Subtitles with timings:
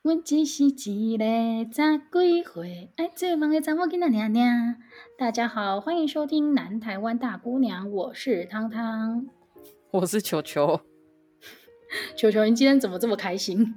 [0.00, 4.76] 阮只是一个十几岁爱做梦的查某囡仔娘娘。
[5.18, 9.26] 大家好，欢迎收听《南台湾大姑娘》，我是汤汤，
[9.90, 10.80] 我是球球。
[12.16, 13.74] 球球，你今天怎么这么开心？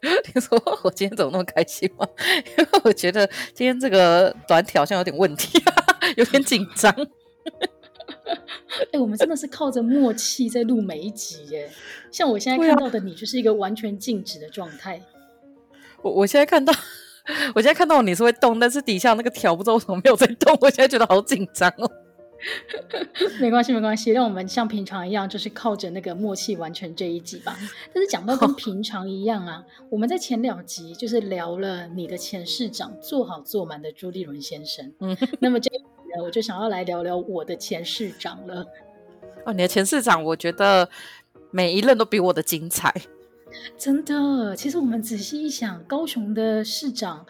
[0.34, 2.08] 你说我今天怎么那么开心吗？
[2.56, 5.62] 因为我觉得今天这个短条好像有点问题，
[6.16, 6.90] 有点紧张。
[8.24, 11.70] 哎、欸，我们真的是靠着默契在录每一集耶。
[12.10, 15.02] 像我现在看到的你，就是一个完全静止的状态。
[16.02, 16.72] 我我现在看到，
[17.54, 20.56] 我现在看到你是会动，但是底下那个条不知道为什么没有在动。
[20.60, 21.90] 我现在觉得好紧张哦。
[23.40, 27.58] 没关系，没关系，让我们像平常一样，就是靠着那个默契完成这一集吧。
[27.92, 34.92] 但是讲到跟 平常一样啊，我们在前两集就是聊了你的前市长做好做满的朱立伦先生。
[35.00, 35.84] 嗯，那么这一集
[36.16, 38.64] 呢，我就想要来聊聊我的前市长了。
[39.44, 40.88] 哦，你的前市长，我觉得
[41.50, 42.94] 每一任都比我的精彩。
[43.76, 47.24] 真的，其实我们仔细一想，高雄的市长。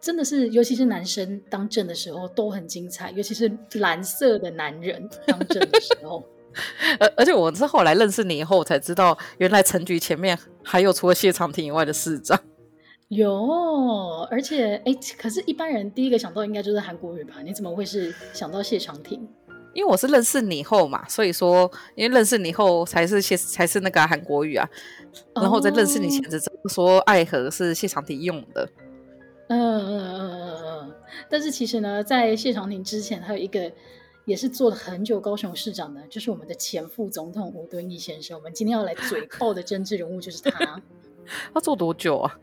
[0.00, 6.24] 真的是，尤其是男生当政的时候都很精彩，尤其是蓝色的男人当政的时候。
[6.98, 12.36] 而而且我是后来认识你以后，我才知道原来陈局前面还有除了谢长廷以外的市长。
[13.08, 17.36] 有，而且哎，可是一般人第一个想到应该就是韩国瑜吧？
[17.44, 19.28] 你怎么会是想到谢长廷？
[19.74, 24.68] 因为我是认识你后嘛，所以说因为认识你后才是谢才是那个韩国语啊。
[25.34, 28.68] 然后在认识你前只说爱河是谢长廷用的。
[29.48, 30.94] 嗯嗯嗯嗯嗯，
[31.28, 33.70] 但是其实呢，在谢长廷之前，还有一个
[34.24, 38.36] 也是做了很久高雄市长的，就是我们的前副总统吴敦义先生。
[38.38, 40.80] 我们今天要来嘴爆的政治人物就是他。
[41.52, 42.38] 他做多久啊？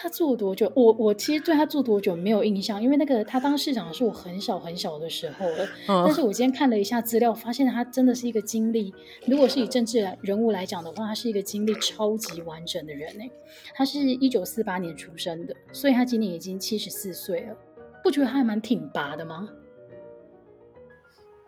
[0.00, 0.72] 他做多久？
[0.74, 5.64] 我我其实对他做多久没有印象，因为那个他当市长是我很小很小的时候了。
[5.88, 6.02] 嗯。
[6.06, 8.94] 但是 我今天看了一下资料，发现他真的是一个经历，
[9.26, 13.30] 如果是以政治人物来讲的话，他是一个经历超级完整的人诶。
[13.74, 17.56] 他是一九四八年出生的，所以他今年已经七十四岁了。
[18.02, 19.50] 不觉得他还蛮挺拔的吗？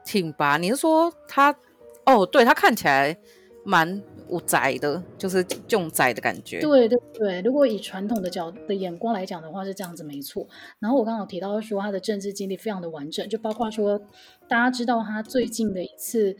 [0.05, 0.59] 挺拔？
[0.59, 1.57] 你是说他？
[2.05, 3.17] 哦，对，他看起来
[3.65, 4.03] 蛮。
[4.29, 6.61] 不宅的，就是这种宅的感觉。
[6.61, 10.47] 对对对，如果以传统的角的眼光来讲的话，是这样子没错。
[10.79, 14.01] 然后我刚刚有提到说他的政治经历非常的完整，就包括说
[14.49, 16.37] 大家知道他最近的一次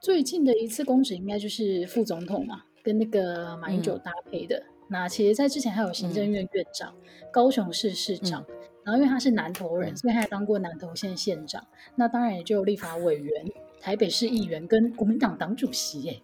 [0.00, 4.56] 最近的一次公职应该就是副总统嘛，跟那个马英九搭配的。
[4.56, 8.54] 嗯、那其实，在之前还有行政院院长、嗯、高雄市市长，嗯、
[8.84, 11.64] 然后因为他是南投人，嗯、所以他还当过南投县县长。
[11.96, 13.46] 那当然也就立法委员、
[13.80, 16.20] 台北市议员跟国民党党主席耶。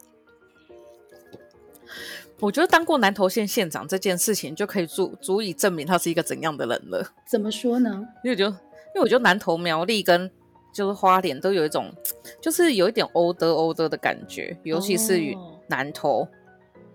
[2.38, 7.02] 我觉得当过南投县县长这件事情，就可以足足以证明他是一个怎样的人了。
[7.26, 8.06] 怎么说呢？
[8.22, 10.30] 因为我觉得，因为我觉得南投苗栗跟
[10.70, 11.90] 就是花莲都有一种，
[12.38, 15.34] 就是有一点欧德欧德的感觉，尤其是与
[15.68, 16.28] 南投。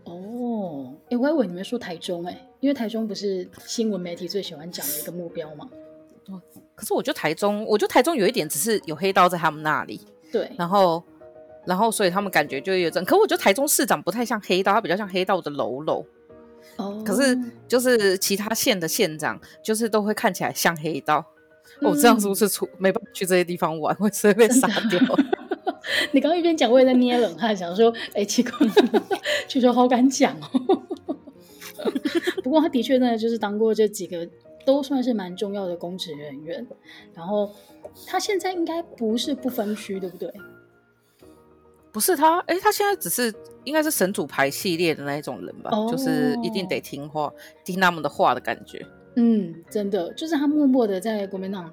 [0.04, 5.68] 哦，哎、欸，我还以为你们说台中哎、欸，因为台中不是新闻媒体最喜欢讲的一个目标吗？
[6.28, 6.40] 哦，
[6.76, 10.02] 可是我觉得台中，我觉得台中有一点只是有黑道在他们那里。
[10.32, 11.04] 对，然后。
[11.66, 16.06] 然后，所以他们感觉就有这，可我觉得台中市长不太像黑道，他比较像黑道的喽喽。
[16.78, 16.86] 哦。
[16.86, 17.06] Oh.
[17.06, 21.26] 可是就是其他县的县长，就是都会看起来像黑道。
[21.82, 25.00] 我、嗯哦、这样是不是出没办法去这些地方玩，会直接被杀掉？
[26.12, 28.52] 你刚刚一边讲，我也在捏冷汗，想说，哎，奇怪，
[29.48, 30.82] 球球好敢讲哦。
[32.44, 34.28] 不过他的确呢就是当过这几个
[34.66, 36.66] 都算是蛮重要的公职人员。
[37.16, 37.52] 然后
[38.06, 40.32] 他现在应该不是不分区，对不对？
[41.92, 45.92] 不是他，哎，他现在只是应该是神主牌系列的那一种人吧，oh.
[45.92, 47.32] 就是一定得听话，
[47.66, 48.86] 听他们的话的感觉。
[49.18, 51.70] 嗯，真的，就是他默默的在国民党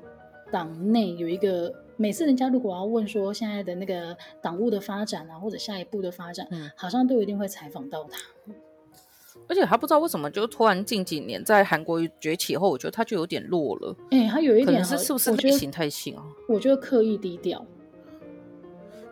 [0.50, 8.18] 党内有一个，每次人家如果要问说现在的那个党务的发展啊，或者下一步的发展，嗯，好像都一定会采访到他。
[9.46, 13.96] 而且他不知道为什么，就突然近几年在韩国崛起后，我觉得他就有点弱了。
[14.10, 16.24] 哎，他有一点是是不是内型太性啊？
[16.48, 17.64] 我觉得刻意低调。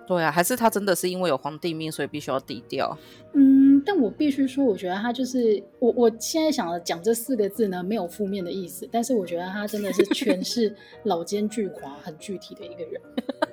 [0.07, 2.97] 对啊，还是他真的是因为有皇帝命，所以必须要低调。
[3.35, 5.93] 嗯，但我必须说，我觉得他就是我。
[5.97, 13.01] 我现在想讲这四个字呢，没有负面的意思，但是我觉得他真的是全是 老奸巨猾、很具体的一个人。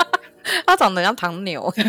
[0.68, 1.74] 他长得像唐牛，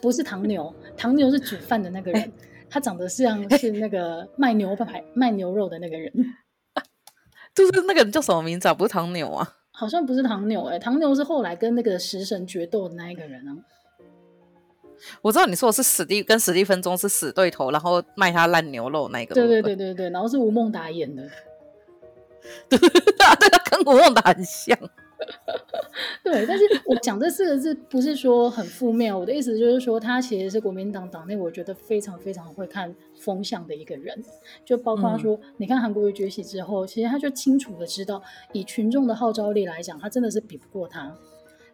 [0.00, 2.32] 不是唐牛，唐牛是煮饭的那个人，
[2.70, 6.10] 他长得像是那个卖牛排、卖牛肉的那个人，
[7.54, 8.74] 就是那个人叫什么名字啊？
[8.74, 9.56] 不是唐牛啊？
[9.78, 13.52] 好像不是唐牛哎、欸，唐牛是后来跟那个食神决斗的那一个人啊。
[15.20, 19.34] 我知道你说的是史蒂跟史蒂芬钟是死对头，然后卖他烂牛肉那个。
[19.34, 21.22] 对对对对对，然后是吴孟达演的。
[22.70, 22.88] 对，对，
[23.70, 24.78] 跟吴孟达很像。
[26.22, 34.22] 对，但是我讲这四个字不是说很负面，我的意思就是说，他其实是国民党党内我觉得非常非常会看风向的一个人，
[34.64, 41.16] 就包括说，嗯、你看韩国瑜崛起之后，其实他就清楚的知道，以群众的号召力来讲，他真的是比不过他，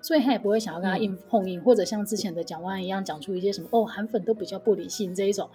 [0.01, 5.49] 所以他也不会想要跟他硬碰硬，嗯、或者像之前的蒋万一样讲出一些什么哦，韩粉都比较不理性这一种，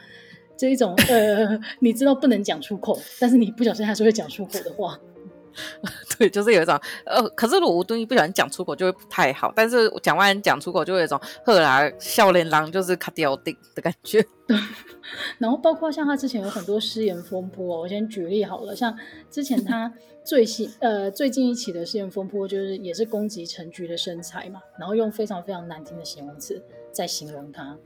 [0.55, 4.99] 这一种呃， 你知道不能讲出口，但是你不小心还是会讲出口的话。
[6.17, 14.25] 对，就是有一种呃，可是如果吴敦义不小心讲出口就会不太好，但是蒋万安讲出口就会有一种赫然笑脸狼就是卡掉定的感觉。
[15.37, 18.97] 然后包括像他之前有很多失言风波，我先举例好了，像
[19.29, 19.91] 之前他
[20.23, 26.61] 最新呃最近一起的失言风波，就是也是攻击陈菊的身材嘛，然后用非常非常难听的形容词
[26.91, 27.77] 在形容他。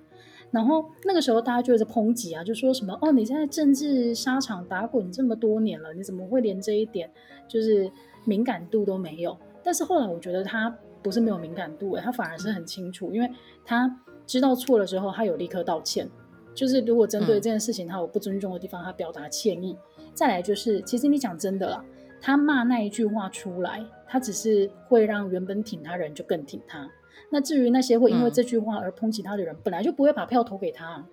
[0.51, 7.09] 然后那个时候大家就在抨击啊，就说什么哦，你在政治沙场打滚这么多年了，你怎么会连这一点
[7.47, 7.89] 就是
[8.25, 9.37] 敏感度都没有？
[9.63, 13.29] 但是后来我觉得他不是没有敏感度，他反而是很清楚，因为
[13.65, 16.09] 他知道错了之后，他有立刻道歉。
[16.53, 19.77] 就是如果针对这件事情他有不尊重的地方，他表达歉意。
[20.13, 21.83] 再来就是，其实你讲真的啦，
[22.19, 26.89] 他骂那一句话出来，他只是会让原本挺他人就更挺他。
[27.29, 31.05] 那至于那些会因为这句话而抨击他的人，本来就不会把票投给他、啊。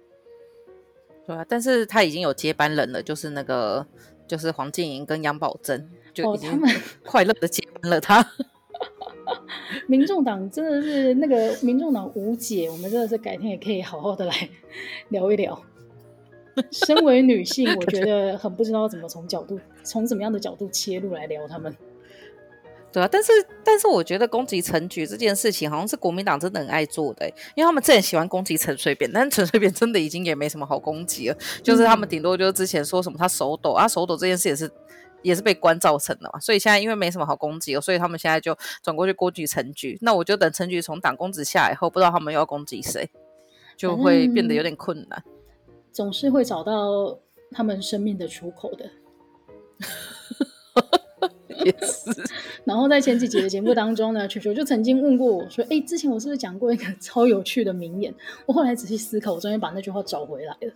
[1.24, 3.86] 对啊，但是他已经有接班人了，就是那个，
[4.26, 5.88] 就是黄瀞莹跟杨宝珍，
[6.22, 6.60] 就已经
[7.04, 8.20] 快乐的接班了他。
[8.20, 9.36] 哦、
[9.86, 14.48] 民众党真的是那个民众党无解，我们真的是改天也可以好好的来
[15.10, 15.60] 聊一聊。
[16.72, 21.72] 身为女性，我觉得很不知道怎么从角度，从怎么样的角度切入来聊他们。
[22.90, 23.30] 对啊，但是
[23.62, 34.68] 但是我觉得攻击陈菊这件事情，好像是国民党真的很爱做的，因为他们真的喜欢攻击陈水扁，但是陈水扁真的已经也没什么好攻击了，就是他们顶多就是之前说什么他手抖啊，手抖这件事也是
[35.22, 39.98] 也是被关造成的嘛，所以现在因为没什么好攻击了，所以他们现在就转过去攻击陈局。
[40.00, 43.10] 那我就等陈局从党公子下来后，不知道他们又要攻击谁，
[43.76, 45.22] 就会变得有点困难。
[45.92, 47.18] 总是会找到
[47.50, 48.90] 他们生命的出口的。
[51.64, 52.12] 也是，
[52.64, 58.14] 然后在前几集的节目当中呢，球球就曾经问过我说：“哎，之前我是不是讲过一个超有趣的名言？”
[58.46, 60.72] 我后来仔细思考，我终于把那句话找回来了。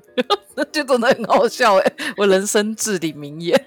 [0.54, 1.92] 那就真的很好笑哎！
[2.16, 3.66] 我人生至理名言，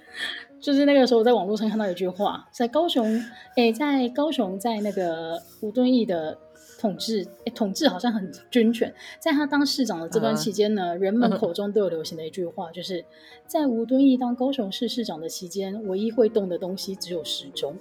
[0.59, 3.23] 就是那个时候我在网络上看到一句话，在高雄，
[3.55, 6.37] 哎，在高雄，在那个吴敦义的。
[6.77, 8.93] 统治，哎，统治好像很军权。
[9.17, 13.03] 在他当市长的这段期间呢，嗯、人们口中都有流行的一句话，就是
[13.47, 17.75] 在吴敦义当高雄市市长的期间，唯一会动的东西只有时钟。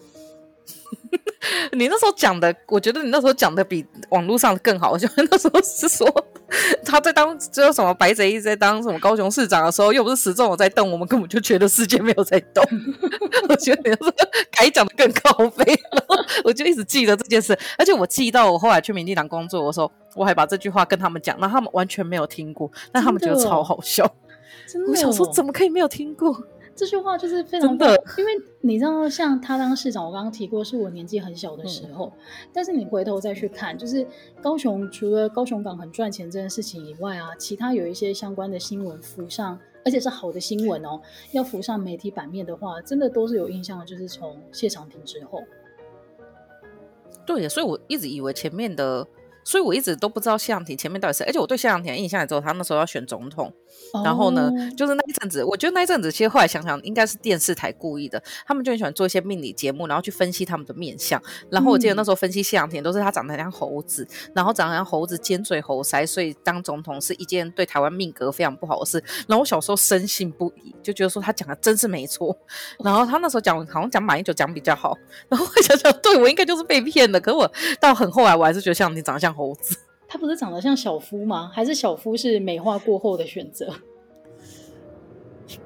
[1.73, 4.97] 你那时候讲的，我觉得你那时候讲的比网络上的更好。
[4.97, 6.07] 就那时候是说
[6.85, 12.65] 他在当，就是什么白贼一直在当什么高雄市长的时候，又不是时钟有在动，我们根本就觉得世界没有在动。
[13.49, 14.13] 我觉得你那时候
[14.57, 24.09] 可以讲的更高飞，然后我就一直记得这件事，而且我记到我后来去民进党工作的时候，我还把这句话跟他们讲，那他们完全没有听过，但他们觉得超好笑。
[24.67, 26.35] 真的，我想说怎么可以没有听过？
[26.77, 32.07] 这句话就是非常的，因为你知道，像他当市长，我刚刚提过，是我年纪很小的时候。
[32.07, 34.07] 嗯、但是你回头再去看，就是
[34.43, 41.01] 高雄除了高雄港很赚钱这件事情以外啊，其他有一些相关的新闻浮上，而且是好的新闻哦，
[41.33, 45.43] 要浮上媒体版面的话，真的都是有印象的，就是从谢长廷之后。
[47.25, 49.07] 对，所以我一直以为前面的。
[49.45, 53.53] 所以我一直都不知道谢长廷前面到底是，而且我对谢长廷的印象也只有他那时候要选总统
[53.93, 54.07] ，oh.
[54.07, 61.23] 然后呢，就是那一阵子，我觉得那一阵子其实后来想想，应该是电视台故意的，他们就很喜欢做一些命理节目，然后去分析他们的面相。
[61.51, 69.03] 然后我记得那时候分析谢长廷都是他长得像猴子，然后长得像猴子尖嘴猴腮，所以当总统是一件对台湾命格非常不好的事。
[69.29, 72.35] 然后我小时候深信不疑，就觉得说他讲的真是没错。
[72.83, 74.97] 然后他那时候讲好像讲马英九讲比较好，
[75.29, 77.21] 然后我想想，对我应该就是被骗的。
[77.21, 79.34] 可是我到很后来，我还是觉得谢长廷长得像。
[79.35, 79.77] 猴子，
[80.09, 81.51] 他不是长得像小夫吗？
[81.53, 83.75] 还是小夫是美化过后的选择？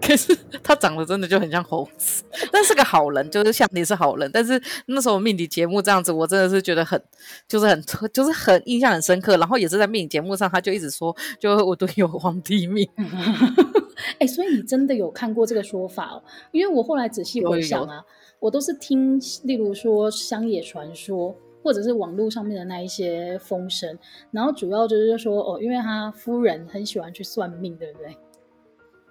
[0.03, 4.29] 可是他长得真的就很像猴子， 但是个好人，就是像你是好人。
[4.33, 7.01] 但是那时候命理节目这样子，我真的是觉得很，
[7.47, 9.37] 就是很，就是很印象很深刻。
[9.37, 12.87] 然后也是在命理节目上，他就一直说，就我都有皇帝命。
[12.97, 16.23] 哎、欸，所以你真的有看过这个说法哦？
[16.51, 18.03] 因为我后来仔细回想啊，
[18.41, 21.37] 我都是听，例如说乡野传说。
[21.63, 23.99] 或者是网络上面的那一些风声，
[24.31, 28.17] 然后主要就是说哦，因为他夫人很喜欢去算命，对不对？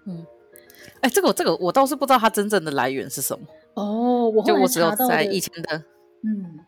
[0.05, 0.25] 嗯，
[1.01, 3.45] 哎，这个这个我倒是不知道它真正的来源是什么。
[3.73, 5.77] 哦，我后来查到在以前的，
[6.23, 6.59] 嗯，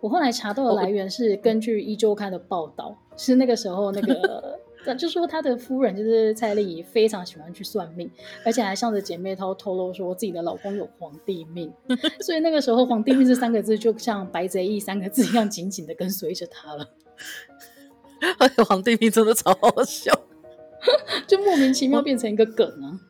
[0.00, 4.58] 我后来查到的来源是根据《一周刊》的报道，是那个时候那个
[4.92, 8.10] 就说他的夫人就是蔡丽仪，非常喜欢去算命，
[8.44, 11.72] 而且还向着姐妹淘透露说自己的老公有皇帝命，
[12.20, 16.90] 所以那个时候“皇帝命”这三个字就像“白贼义”三个字一样紧紧的跟随着他了。
[18.38, 20.12] 而且“皇帝命”真的超好笑，
[21.26, 23.00] 就莫名其妙变成一个梗啊！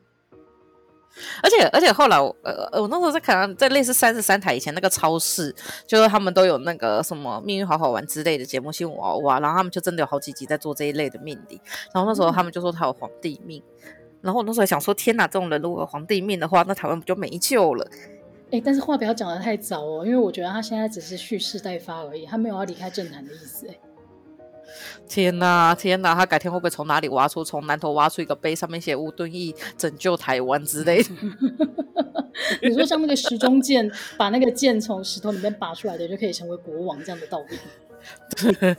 [1.41, 5.55] 而且而且后来呃我那时候在看在类似三十三台以前那个超市，
[5.87, 11.61] 就是他们都有那个什么命运好好玩之类的节目新闻娃娃，然后他们就真的有好几集在做这一类的命理，
[11.93, 13.61] 然后那时候他们就说他有皇帝命，
[14.21, 17.87] 然后我那时候想说天哪，这种人如果有皇帝命的话，那台湾不就没救了？
[18.51, 23.75] 哎、但是话不要讲得太早哦，因为我觉得他现在只是蓄势待发而已，他没有要离开政坛的意思哎。
[25.07, 26.15] 天哪，天哪！
[26.15, 31.09] 他改天会不会从哪里挖出，从南头挖出一个碑，上面写吴敦义拯救台湾之类的？
[32.61, 37.57] 你说像那个石中剑，把那个剑从石头里面拔出来的，就可以成为国王这样的道理？
[38.35, 38.75] 对。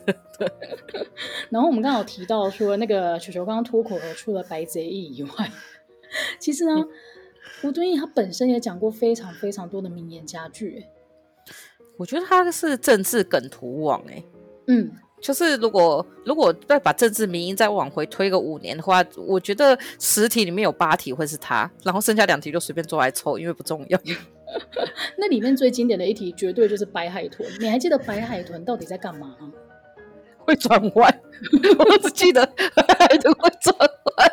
[1.50, 5.50] 然后我们刚好提到说，那个球球刚刚脱口而出了白贼义以外，
[6.38, 6.84] 其实呢，
[7.62, 10.84] 吴敦义他本身也讲过非常非常多的名言佳句。
[11.96, 14.22] 我觉得他是政治梗图王哎。
[14.66, 14.92] 嗯。
[15.26, 23.98] 就是如果如果再把政治民音再往回推个五年的话，我觉得十题里面有八题会是他，然后剩下两题就随便做来抽，因为不重要。
[25.18, 29.50] 那里面最经典的一题绝对就是白海豚，你还记得白海豚到底在干嘛吗？
[30.38, 31.20] 会转弯，
[31.76, 34.32] 我只记得白海豚会转弯。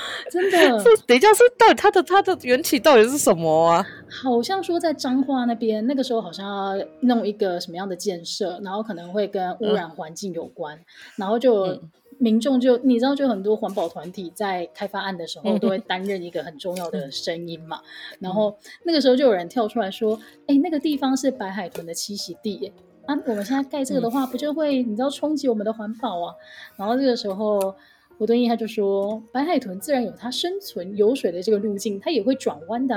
[0.30, 3.86] 真的，等一下，是到底它的它的缘起到底是什么啊？
[4.08, 6.46] 好像说在彰化那边，那个时候好像
[6.78, 10.84] 要弄一个什么样的建设，然后可能会跟污染环境有关，嗯、
[11.16, 11.80] 然后就
[12.18, 17.78] 民众就你知道，就很多环保团体在开发案的时候都会担任一个很重要的声音嘛。
[18.12, 22.72] 嗯、然后那个时候就有人跳出来说：“哎、欸，那个地方是白海豚的栖息地耶，
[23.06, 26.34] 啊，我们现在盖这个的话，不就会你知道冲击我们的环保啊？”
[26.76, 27.74] 然后这个时候。
[28.22, 32.96] 吴敦义他就说，白海豚自然有它生存游水的这个路径，它也会转弯的。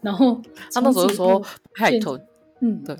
[0.00, 0.40] 然后
[0.72, 2.24] 他那时候说白海豚，
[2.60, 2.94] 嗯，对。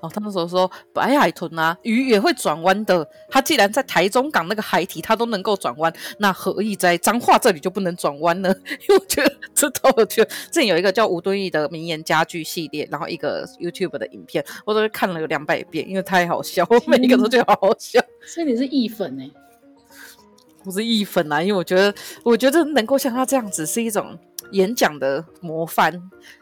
[0.00, 3.04] 哦，他那时候说白海豚啊，鱼也会转弯的。
[3.28, 8.54] 它既然在台中港那个海体它都能够转弯，那何以在彰化这里就不能转弯呢？
[8.88, 10.22] 因为我觉得这都有趣。
[10.24, 18.00] 之前有一个叫吴敦义的名言佳句系列，然后一个 YouTube 的影片，我都看了有两百遍，因为太好笑，我每一个都觉得好好笑。
[18.24, 19.32] 所以你是意粉哎、欸？
[20.62, 24.18] 不是意粉啊，因为我觉得，我觉得能够像他这样子是一种
[24.52, 25.94] 演讲的模范。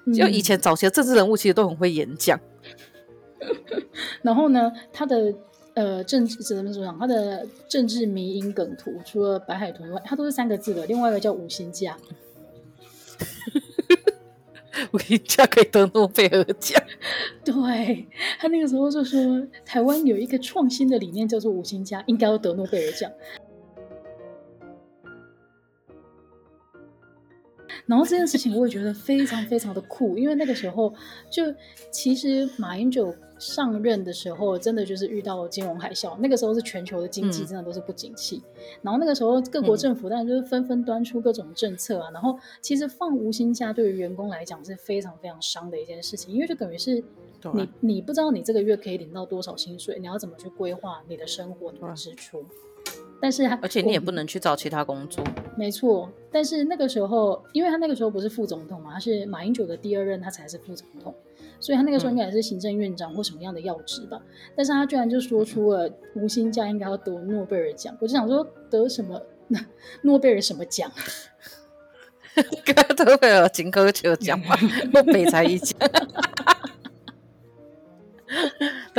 [0.06, 2.38] 嗯、就以前早期的政治人物其实都很会演讲。
[4.22, 5.32] 然后呢，他的
[5.74, 6.92] 呃政治怎么说？
[6.98, 10.84] 他的政治迷因梗图，除了白海豚以外，他都是三个字的。
[10.86, 11.96] 另外一个叫无薪假，
[14.90, 16.82] 无薪假可以得诺贝尔奖。
[17.44, 18.08] 对，
[18.40, 23.08] 他那个时候就说，台湾有一个创新的理念叫做无薪假，应该要得诺贝尔奖。
[27.88, 30.94] 然后这件事情我也觉得非常非常的酷，因为那个时候
[31.30, 31.42] 就
[31.90, 47.02] 其实马英九上任的时候，真的就是遇到金融海啸，那个时候是全球的经济真的都是不景气，嗯、然后那个时候各国政府当然就是纷纷端出各种政策啊，嗯、然后其实放无薪假对于员工来讲是非常非常伤的一件事情，因为就等于是
[47.54, 52.44] 你、啊、你不知道你这个月可以领到多少薪水，你要怎么去规划你的生活、你的支出。
[53.20, 55.24] 但是，而且你也不能去找其他工作。
[55.56, 61.12] 没错，但是那个时候，因为他那个时候不是副总统嘛，他是马英九的第二任，他才是副总统，
[61.58, 64.20] 所以他那个时候应该也是行政院长或什么样的要职吧。
[64.22, 69.20] 嗯、但是他居然就说出了无薪假应该要得诺贝尔奖，我就想说得什么？
[70.02, 70.88] 诺贝尔什么奖？
[73.04, 74.54] 诺贝尔金科球奖嘛，
[74.92, 75.76] 诺贝尔才一奖。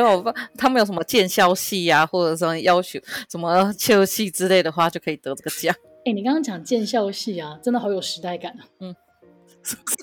[0.24, 5.76] 对，他们有什么见笑戏呀、啊，或者说要求什么秋戏之类的话，就可以得这个奖。
[6.06, 8.64] 哎、欸，你刚刚讲见笑戏啊，真的好有时代感啊。
[8.80, 8.96] 嗯，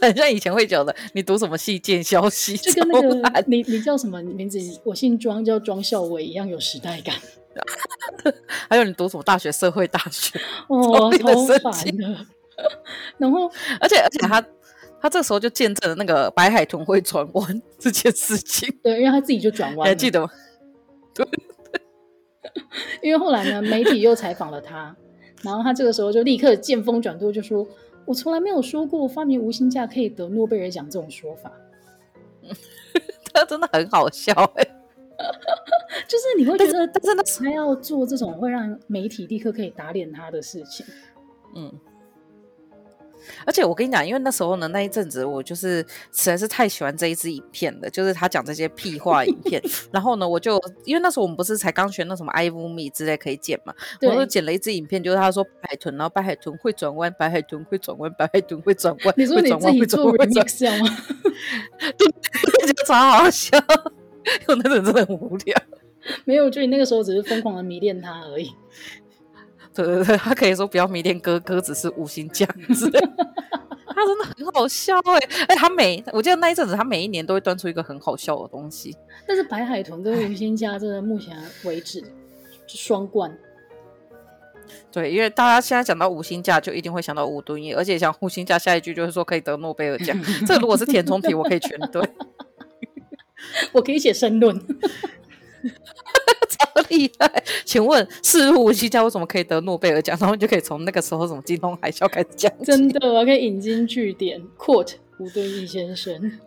[0.01, 4.59] 很像以前会讲的，你读什么戏见笑戏，就跟那个你你叫什么名字？
[4.85, 7.15] 我姓庄，叫庄孝伟一样有时代感。
[8.69, 9.51] 还有你读什么大学？
[9.51, 10.39] 社会大学
[10.69, 12.27] 哦，超烦的。
[13.17, 13.51] 然后，
[13.81, 14.45] 而且而且他。
[15.01, 18.69] 他这时候就见证了那个白海豚会转弯这件事情。
[18.83, 19.85] 对，因为他自己就转弯了。
[19.85, 20.29] 还记得吗？
[21.15, 21.27] 对。
[23.03, 24.97] 因为后来呢，媒体又采访了他，
[25.43, 27.67] 然后他这个时候就立刻见风转舵，就说
[28.07, 31.53] ：“我从来没有说过发明无薪假可以得诺贝尔奖这种说法。
[33.35, 34.65] ”他真的很好笑哎，
[36.09, 40.87] 就是你会觉得，但是他要做这种会让媒体立刻可以打脸他的事情。
[41.55, 41.71] 嗯。
[43.45, 45.79] 而且我跟你讲，因为那时候呢，那一阵子我就是
[46.13, 49.63] 实在是太喜欢这一支影片了，就是他讲这些屁话影片。
[49.93, 59.15] 然后呢，我就因为那时候我们不是才刚学那什么 iMovie 之类可以剪嘛，我就剪了一支影片，就是他说白海豚，然后白海豚会转弯，白海豚会转弯，白海豚会转弯。
[59.17, 60.97] 你说你自己做 remix 吗？
[61.97, 62.07] 对，
[62.67, 65.57] 觉得超好笑，因为那阵真的很无聊。
[66.25, 68.51] 没有，就你那个时候只是疯狂的迷恋他而已。
[69.77, 72.91] 对对对，他可以说不要迷恋哥哥只是五星酱子。
[73.89, 78.95] 他真的很好笑哎、欸，哎、欸，他每我记得那一阵子，他每一年都会端出一个很好笑的东西。
[79.27, 82.05] 但是白海豚跟五星酱真的目前为止
[82.67, 83.37] 双冠。
[84.93, 90.15] 对，因为大家现在讲到五星酱，就一定会想到吴敦义，而且想无心酱下一句就是说可以得诺贝尔奖。
[90.47, 92.03] 这如果是填充题，我可以全对，
[93.73, 94.61] 我可以写申论。
[96.77, 97.43] 超厉害！
[97.65, 100.17] 请问是吴希佳为什么可以得诺贝尔奖？
[100.21, 102.53] 然后你就可以从那个时候什么金融海啸开始讲。
[102.63, 106.39] 真的，我可以引经据典，quote 吴敦义先生。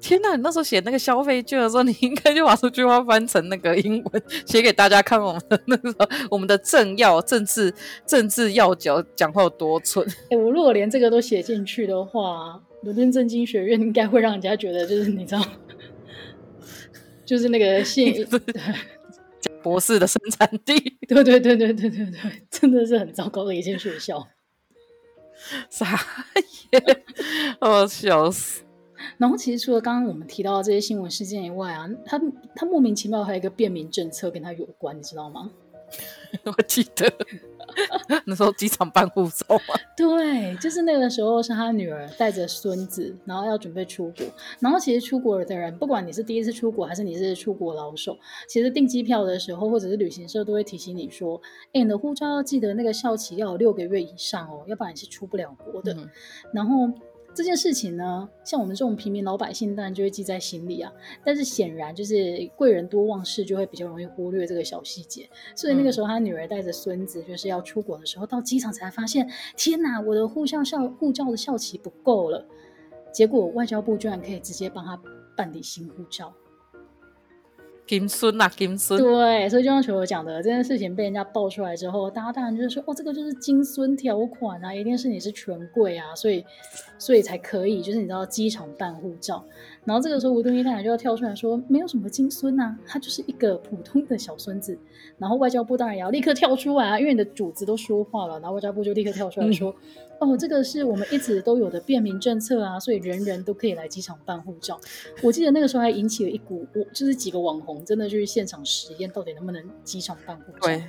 [0.00, 0.36] 天哪！
[0.36, 5.20] 你那时候写那个消费券的时候，你应该就把这句话翻成那个英文，写给大家看。
[5.20, 7.72] 我们的那个我们的政要、政治、
[8.06, 10.06] 政治要角讲话有多蠢。
[10.06, 15.44] 哎、欸，我如果连这个都写进去的话，伦敦政经学院应该会让人家觉得就是你知道。
[17.24, 18.14] 就是那个姓
[19.62, 20.74] 博士的生产地，
[21.08, 24.26] 对对对对对对对，真的是很糟糕的一间学校，
[25.70, 25.86] 傻
[26.72, 26.82] 眼，
[27.60, 28.62] 我，笑死！
[29.18, 32.20] 然后其实除了刚刚我们提到的这些新闻事件以外啊，他
[32.54, 35.50] 他莫名其妙还有一个便民政策跟他有关，你知道吗？
[36.44, 37.12] 我记得。
[38.26, 39.74] 那时候机场办护照嘛？
[39.96, 44.26] 对，就是那个时候是他女儿带着孙子，然后要准备出国。
[44.60, 51.40] 然后其实出国的人，不管你是第一次出国还是你是出国老手，其实订机票的时候或者是旅行社都会提醒你说
[51.72, 55.94] ：“哎，你的护照要记得那个效期要有六个月以上哦，要不然你是出不了国的。
[55.94, 56.10] 嗯”
[56.52, 56.92] 然后。
[57.34, 60.92] 这件事情呢，像我们这种平民老百姓，当然就会记在心里啊。
[61.24, 65.28] 但是显然，就是贵人多忘事，就会比较容易忽略这个小细节。
[65.56, 72.46] 所以那个时候，他女儿带着孙子，就是要出国的时候，到机场才发现，天哪，我的护照效护照的效期不够了。
[73.12, 75.00] 结果外交部居然可以直接帮他
[75.36, 76.32] 办理新护照。
[77.92, 78.98] 金孙啊，金孙。
[78.98, 86.42] 对，所以就像球球讲的，这件事情被人家爆出来之后，大家当然就是说，哦，这个就是金孙条款啊，一定是你是权贵啊，所以，
[86.96, 89.44] 所以才可以，就是你知道机场办护照。
[89.84, 94.78] 然后这个时候吴敦义太太就要跳出来说，没有什么金孙呐，他就是一个普通的小孙子。
[95.18, 99.74] 然后外交部当然也要立刻跳出来啊，因为你的主子都说话了，然后外交部就立刻跳出来说，
[100.20, 104.80] 嗯、哦，这个是我们一直都有的便民政策啊，所以人人都可以来机场办护照。
[105.22, 110.66] 我记得那个时候还引起了一股，我就是几个网红真的去现场实验，到底能不能机场办护照？
[110.66, 110.82] 对，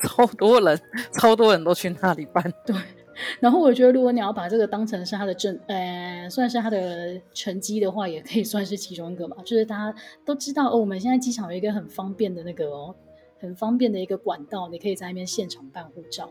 [0.08, 0.80] 超多人，
[1.12, 2.42] 超多人都去那里办。
[2.66, 2.76] 对。
[3.40, 9.36] 然后我觉得，如果你要把这个当成是他的正，呃，算是他的成绩的话，也可以算是其中一个嘛。
[9.44, 12.94] 就是大家都知道哦，我们现在机场有一个很方便的那个哦，
[13.38, 16.30] 很方便的一个管道，你可以在那边现场办护照。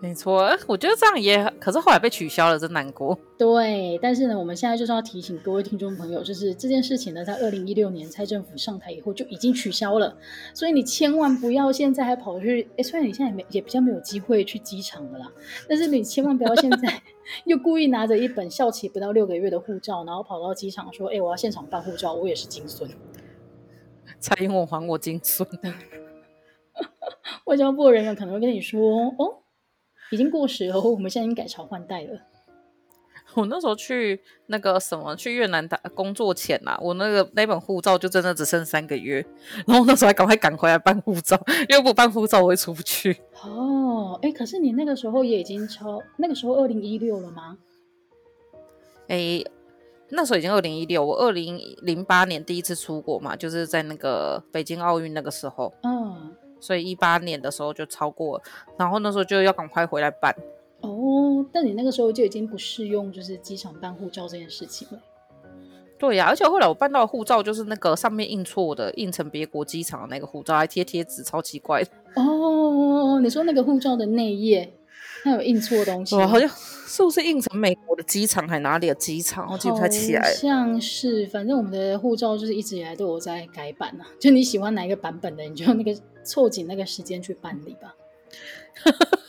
[0.00, 3.18] 没错，我觉得这样也，可是后来被取消了，真难过。
[3.36, 10.16] 对，但是呢，我们现在就是要提醒各位听众朋友，就是这件事情呢，在二零一六年蔡政府上台以后就已经取消了，
[10.54, 15.32] 所以你千万不要现在还跑去，诶，虽然你现在也没也比较没有机会去机场了啦，
[15.68, 17.02] 但是你千万不要现在
[17.44, 22.88] 又故意拿着一本效期不到六个月的护照，然后跑到机场说，诶，我要现场办护照，我也是金孙，
[24.20, 25.48] 蔡英文还我金孙，
[27.46, 29.42] 外交部的人员可能会跟你说，哦。
[30.10, 32.20] 已经过时了，我们现在已经改朝换代了。
[33.34, 39.24] 我那时候去那个什么去越南打工作前啊，我那个那本护照就真的只剩三个月，
[39.66, 43.20] 然后那时候还赶快赶回来办护照，因为不办护照我会出不去。
[43.44, 47.58] 哦，哎，可是你那个时候也已经超那个时候二零一六了吗？
[49.08, 49.44] 哎，
[50.08, 55.74] 那时候已经二零一六，我二零零八年第一次出国嘛，就是在那个北京奥运那个时候。
[55.82, 56.34] 嗯。
[56.60, 58.40] 所以一八年的时候就超过，
[58.76, 60.34] 然后那时候就要赶快回来办。
[60.80, 64.98] 哦，但你那个时候就已经不适用就是机场办护照这件事情了。
[65.98, 71.90] 对呀、啊，而且后来我办到的护照就是那个上面印错的，印成别国机场的那个护照，还贴贴纸，超奇怪的。
[72.14, 74.72] 哦，你说那个护照的内页
[75.24, 76.16] 它有印错东西？
[76.16, 79.48] 哇，好像是不是印成美国的机场还哪里的机场？
[79.52, 80.32] 我记不太起来。
[80.32, 84.06] 像是，反正我们的护照就是一直以来都有在改版啊。
[84.20, 85.94] 就你喜欢哪一个版本的，你就那个。
[86.24, 87.94] 凑紧那个时间去办理吧。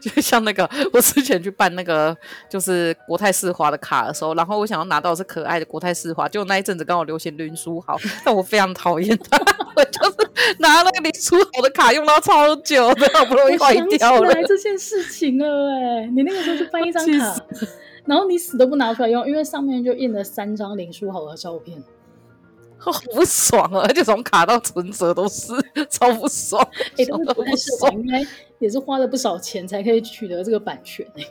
[0.00, 2.16] 就像那个我之前去办那个
[2.48, 9.38] 就是国泰世华的卡的时候，然后我想要拿到的是可爱的国泰世华，就那一阵子刚好流行林书豪，但我非常讨厌他，
[9.74, 14.34] 我就是拿那个林书豪的卡用到超久的，好不容易坏掉了。
[14.44, 17.36] 这件事情了哎，你那个时候就办 一张卡，
[18.04, 21.82] 然后你死都不拿出来用，因为上面就印了三张林书豪的照片。
[22.90, 23.84] 好不爽啊！
[23.86, 25.52] 而且从卡到存折都是
[25.88, 26.66] 超不爽。
[26.96, 28.26] 应该
[28.58, 31.28] 也是花了不少钱才可以取得这个版权哎、欸。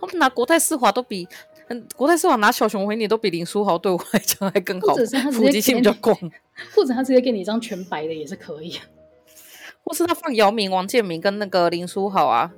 [0.00, 1.26] 他们拿国泰世华都比，
[1.68, 4.94] 嗯，国泰世华拿小熊维尼都比林书豪对我来讲还更好，
[5.32, 6.16] 普及性比较广。
[6.76, 8.78] 或者他直接给你一张全白的也是可以。
[9.82, 12.52] 或是他放姚明、王建民跟那个林书豪啊。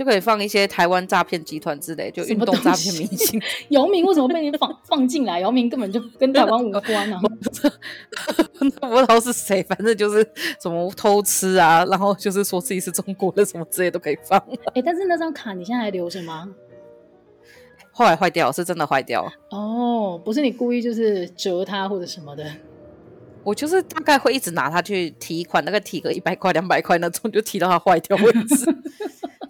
[0.00, 3.38] 就可以放一些台湾诈骗集团之类，就运动诈骗明星。
[3.68, 5.40] 姚明为什么被你放放进来？
[5.40, 7.20] 姚明根本就跟台湾无关啊！
[8.80, 10.26] 不知道是谁，反正就是
[10.58, 14.38] 什么偷吃啊，然后就是说自己是中国的什么之类都可以放。
[14.38, 16.48] 哎、欸，但是那张卡你现在还留着吗？
[17.92, 19.30] 后来坏掉，是真的坏掉。
[19.50, 22.50] 哦，不是你故意就是折它或者什么的。
[23.44, 28.64] 我就是大概会一直拿它去提款，大概提个一百块、两百块那种，就提到它坏掉为止。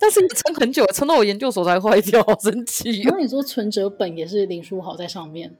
[0.00, 3.04] 但是你撑很久，撑到我研究所才坏掉，好神奇、哦。
[3.04, 5.54] 然后你说存折本也是林书豪在上面，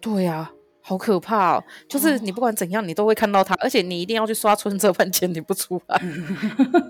[0.00, 1.64] 对呀、啊，好可怕哦！
[1.88, 6.00] 就是你不管怎样，你都会看到他，哦、而且你一定要去刷存折本，钱领不出来。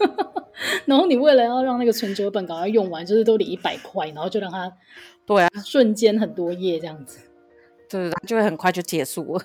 [0.85, 4.71] 然后你为了要让那个存折本赶快用完，就是都领一百块，然后就让他
[5.25, 7.19] 对啊，瞬间很多页这样子，
[7.89, 9.45] 对，就会很快就结束了。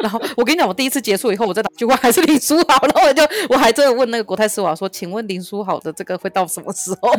[0.00, 7.10] 然后我跟你讲，我第一次结束以后，我再打句话还是林书豪，然后我就我还真的问那个国泰世华说：“请问林书豪的这个会到什么时候？”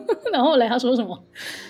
[0.32, 1.18] 然后来他说什么？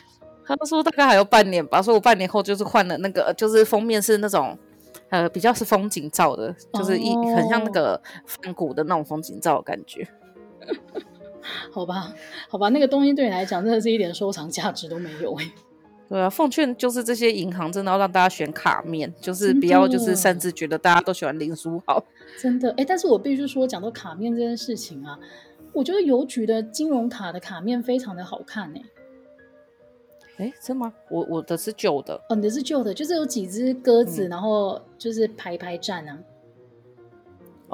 [0.47, 1.81] 他说大概还有半年吧。
[1.81, 4.59] 说我半年后就是换了那个，就是封面是那种
[5.09, 10.07] 呃比较是风景照的，就是一很像那个梵谷的那种风景照的感觉。
[11.73, 12.13] 好吧，
[12.49, 15.51] 好吧，那个东西对你来讲真的是一点收藏价值都没有哎。
[16.09, 22.05] 对啊，奉劝就是这些银行真的要让大家选卡面，就是不要就是擅自觉得大家都喜欢林书豪。
[22.38, 25.19] 真的，哎，但是我必须说，讲到卡面这件事情啊，
[25.73, 28.83] 我觉得邮局的金融卡的卡面非常的好看哎。
[30.37, 30.93] 哎，真吗？
[31.11, 36.19] 我我的是旧的，哦，你的是旧的，就是有几只鸽子，嗯、然后就是排排站啊。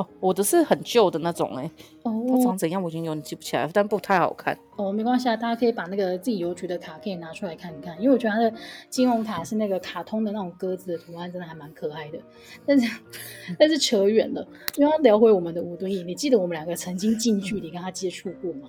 [0.01, 1.71] 哦，我的是很旧的那种哎、欸，
[2.05, 4.59] 哦，它长怎样我已经有点记不起来，但不太好看。
[4.77, 8.51] 哦，没关系啊，大家可以把那个自己邮局的卡可以拿出来看一看，因为我觉得它的
[8.89, 12.19] 金融卡是那个卡通的那种鸽子的图案，真的还蛮可爱的。
[12.65, 13.01] 但是，
[13.59, 18.69] 但是扯远了，因为要聊回我们的吴敦义，你记得我们两个曾经近距离跟他接触过吗？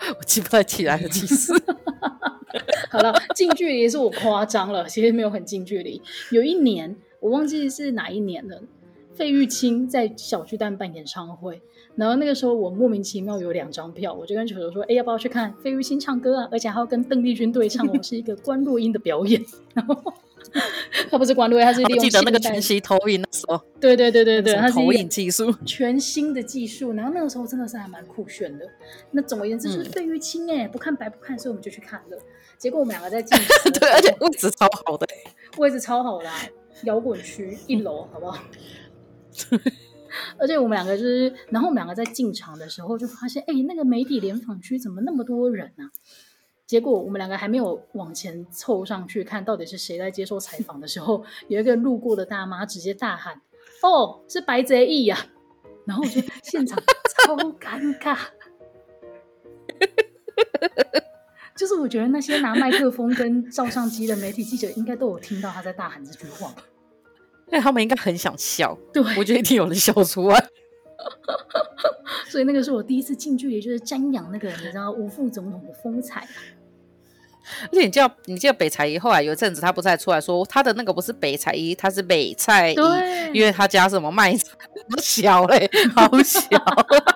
[0.18, 1.50] 我记不太起来了，其实。
[2.90, 6.02] 好了，近距离是我夸张了，其实没有很近距离。
[6.30, 6.94] 有一年。
[7.24, 8.60] 我忘记是哪一年了。
[9.14, 11.62] 费玉清在小巨蛋办演唱会，
[11.94, 16.48] 然后那个时候我莫名其妙有两张票，我就跟球球说：“哎，要不要去看费玉清唱歌啊？
[16.50, 19.96] 而且还要跟邓丽君对唱，我是一个关洛音的表演。”然后
[21.08, 26.92] 他不是关洛音，他是利用记得那个全息投影的时候，对对对对对，他是投影技术，全新的技术。
[26.92, 28.66] 然后那个时候真的是还蛮酷炫的。
[29.12, 32.18] 那总而言之就是费玉清哎，不看白不看，所以我们就去看了。
[32.58, 33.38] 结果我们两个在进
[33.78, 35.06] 对，而且位置超好的，
[35.58, 36.28] 位置超好的。
[36.84, 38.42] 摇滚区一楼，好不好？
[40.38, 45.90] 而且我们两个就是，然后我们两个在进场的时候就发现，哎，那个媒体联访区怎么那么多人啊？
[46.66, 53.40] 结果我们两个还没有往前凑上去看到底是谁在接受采访的时候，有一个路过的大妈直接大喊
[53.82, 55.18] ：“哦，是白泽毅呀！”
[55.84, 58.16] 然后我就现场超尴尬。
[61.56, 66.73] 就是我觉得那些拿麦克风跟照相机的媒体记者应该都有听到他在大喊这句话，因
[67.52, 68.76] 为他们应该很想笑。
[68.92, 70.48] 对，我觉得一定有人笑出来。
[72.28, 76.26] 所以那个是我第一次近距离就是瞻仰那个你知道吴副总统的风采。
[77.64, 84.50] 而且你知道，你记得北采宜后来有一阵子他不是还出来说他的那个不是北采宜，他是北菜宜，对 因为他家什么卖菜
[84.88, 86.48] 好小嘞，好小。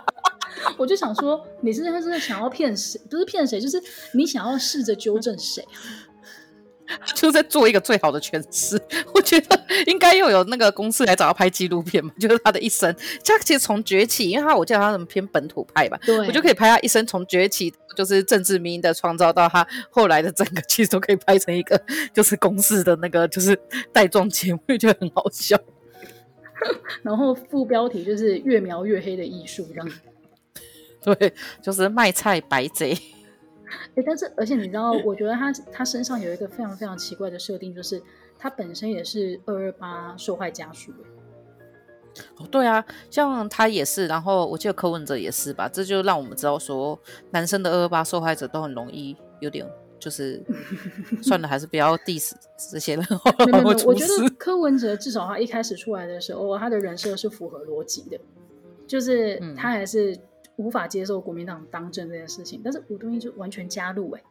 [0.76, 3.00] 我就想说，你是他是想要骗谁？
[3.08, 5.80] 不是骗谁，就是你想要试着纠正谁啊？
[7.14, 8.80] 就在做一个最好的诠释。
[9.14, 12.94] 我觉得应该又有那个公司来找他拍纪录片嘛， 就是他的一生。
[13.24, 21.80] 他其实从崛起，因为他我记得他什么偏本土派吧，对我就可以拍他一生从崛起，就是政治迷因的创造到他后来的整个，其实都可以拍成一个
[22.12, 23.58] 就是公司的那个就是
[23.92, 25.58] 带状节目，我觉得很好笑。
[27.02, 29.88] 然后副标题就是越描越黑的艺术，这样。
[31.00, 32.98] 对，就是卖菜白贼。
[33.94, 38.02] 哎，但是而且你知道，我觉得他他身上有一个非常非常奇怪的设定，就是
[38.38, 40.92] 他本身也是二二八受害家属。
[42.38, 46.98] 哦，对啊，像他也是，然后我记得柯文哲也是吧，这就让我们知道说，
[47.30, 49.64] 男生的二二八受害者都很容易有点，
[50.00, 50.42] 就是
[51.22, 52.32] 算了，还是不要 diss
[52.72, 53.06] 这些人。
[53.46, 58.18] 没有没有，我觉得柯文哲至少他一开始出来的时候，他的人设是符合逻辑的，
[58.84, 60.18] 就是他还是
[60.58, 64.24] 无法接受国民党当政这件事情，但是吴敦义就完全加入哎、欸。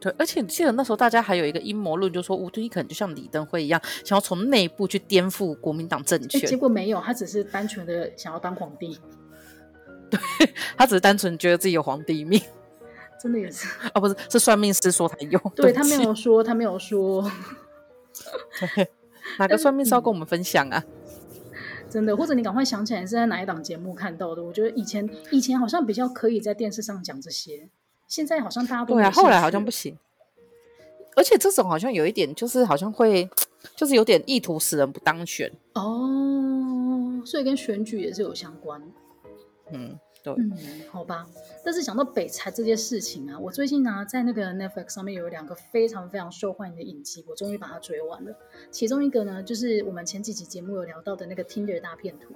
[0.00, 6.40] 对，而且记得那时候大家还有一个阴谋论，就是说吴敦义可能就像李登辉一样，想要从内部去颠覆国民党政权。
[6.44, 8.98] 结果没有，他只是单纯的想要当皇帝。
[10.10, 10.20] 对，
[10.76, 12.40] 他只是单纯觉得自己有皇帝命。
[13.18, 15.38] 真的也是啊、哦，不是，是算命师说他有。
[15.56, 17.30] 对，对他没有说，他没有说。
[19.38, 20.84] 哪个算命师要跟我们分享啊？
[21.94, 24.42] 真的，或者你赶快想起来是在哪一档节目看到的？
[24.42, 27.68] 我觉得以前以前好像比较可以在电视上讲这些。
[28.08, 29.96] 现在好像大家都对啊，后来好像不行，
[31.14, 33.30] 而且这种好像有一点，就是好像会，
[33.76, 38.82] 就是有点意图使人不当选哦，所以跟选举也是有相关。
[39.70, 40.52] 嗯，对，嗯，
[40.90, 41.24] 好吧。
[41.62, 48.34] 但是讲到北财这件事情啊，我最近呢、啊、在那个 Netflix 上面有两个非常非常受欢迎的影集，我终于把它追完了。
[48.70, 52.34] 其中一个呢，就是我们前几集节目有聊到的那个 Tinder 大骗徒，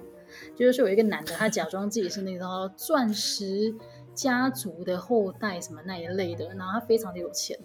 [0.55, 3.75] 就是说有一个男的，他假装自己是那个钻石。
[4.15, 7.57] 家族的后代什么那一类的，然后他非常的有钱，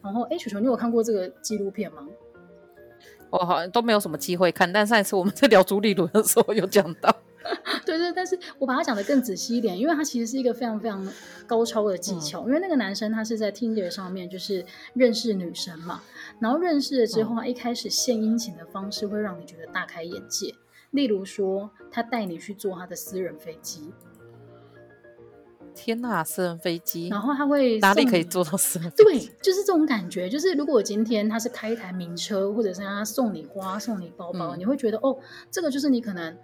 [0.00, 2.06] 然后哎，球球，你有看过这个纪录片吗？
[3.30, 7.12] 我好像都没有什么机会看，但上一次我们在聊朱立伦的时候有讲到，
[7.86, 11.06] 对对，但是我把它讲的更仔细一点，因为它其实是一个非常非常
[11.46, 16.02] 高超的技巧，嗯、因为那个男生他是在 Tinder 上面就是认识女生嘛，
[16.40, 20.54] 然后认识了之后，他一开始献殷勤的方式会让你觉得大开眼界，
[20.90, 23.92] 例如说他带你去坐他的私人飞机。
[25.74, 29.28] 天呐，私人飞机，然后他会哪里可以坐到私人飞机？
[29.28, 30.28] 对，就是这种感觉。
[30.28, 35.16] 就是如果我今天他是开一台名车，或者是他送你花、送你包包，嗯、你会觉得哦，
[35.52, 36.36] 这个就是你可能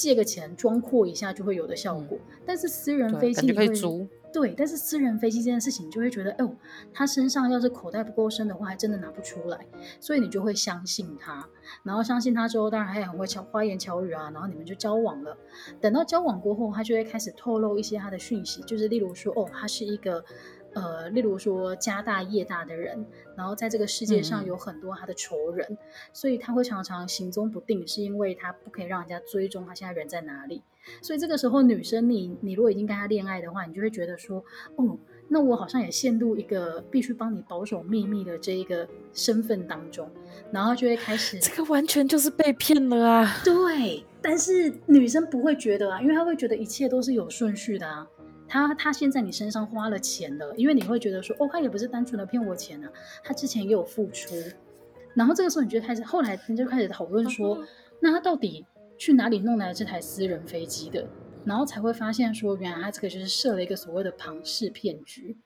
[0.00, 2.16] 借个钱装阔一下就会有的效果。
[2.30, 4.08] 嗯、但是私人飞机你会租。
[4.32, 6.54] 对，但是私人飞机这件事情，你就会觉得，哦，
[6.92, 9.66] 他身上要是口袋不够深的话，还真的拿不出来，
[9.98, 11.46] 所以你就会相信他，
[11.82, 15.36] 然后相信他之后，当然他也很会巧花言巧语啊，然后你们就交往了。
[15.80, 20.24] 等到交往过后，他就会开始透露一些他的讯息，就是例如说，哦，他是一个。
[20.74, 23.04] 呃，例如说家大业大的人，
[23.36, 25.78] 然后在这个世界上有很多他的仇人，嗯、
[26.12, 30.62] 所以他会常常行踪不定，是因为他不可以让人家追踪他现在人在哪里。
[31.02, 34.42] 所以这个时候，女生你你如果已经跟他恋爱的话，你就会觉得说，
[34.76, 34.96] 哦，
[35.28, 40.10] 那我好像也陷入一个必须帮你保守秘密的这一个身份当中，
[40.50, 43.36] 然后就会开始，这个完全就是被骗了啊！
[43.44, 48.08] 对，但是女生不会觉得啊，因为她会觉得一切都是有顺序的啊。
[48.50, 52.90] 他他先在你身上花了钱了，因为你会觉得说，哦，他也不是单纯的骗我钱啊，
[53.22, 54.34] 他之前也有付出。
[55.14, 57.64] 然后这个时候你就开始，后来你就开始讨论说，
[58.00, 58.66] 那他到底
[58.98, 61.06] 去哪里弄来这台私人飞机的？
[61.44, 65.36] 然后才会发现说，原来他这个就是设了一个所谓的庞氏骗局，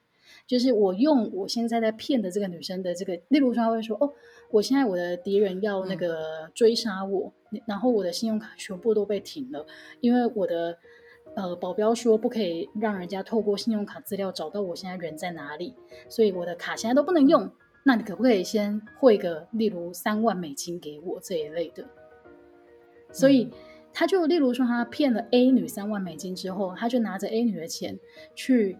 [0.47, 4.11] 就是我用我现在在骗的这个女生的这个，例如说他会说，哦，
[4.49, 9.63] 我现在我的敌人要那个追杀我，嗯、然后我的信用卡全部都被停了，
[10.01, 10.75] 因为我的。
[11.35, 15.75] 呃，保镖说不可以让人家透过信用卡资料找到我现在人在哪里，
[16.07, 17.49] 所以我的卡现在都不能用。
[17.83, 21.85] 那你可不可以先汇个，例如三万美金给我这一类的？
[23.11, 23.51] 所以
[23.93, 27.99] 他就例如说，他骗了 A 女三万美金之后，他就拿着 A 女的钱
[28.33, 28.77] 去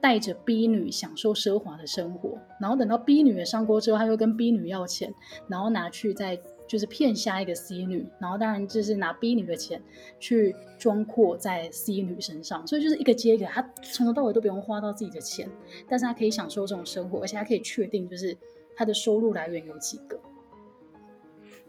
[0.00, 5.12] 带着 B 女享受奢华的生活，然后等到 B 女也上钩之后，他就跟 B 女要钱，
[5.48, 6.40] 然后拿去再。
[6.66, 9.82] 就是骗下一个 C 女，然后当然就是拿 B 女的钱
[10.18, 15.48] 去装阔在 C 女身上，所以就是一个接一个，他从头到尾都不用花到自己的钱，
[15.88, 18.36] 但是他可以享受这种生活，而且他可以确定就是
[18.74, 20.18] 他的收入来源有几个。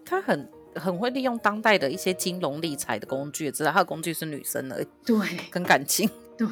[0.05, 5.17] 他很很会利用当代的一些金融理财的工具，知道他的工具是女生而已，对，
[5.51, 6.09] 跟感情。
[6.37, 6.47] 对，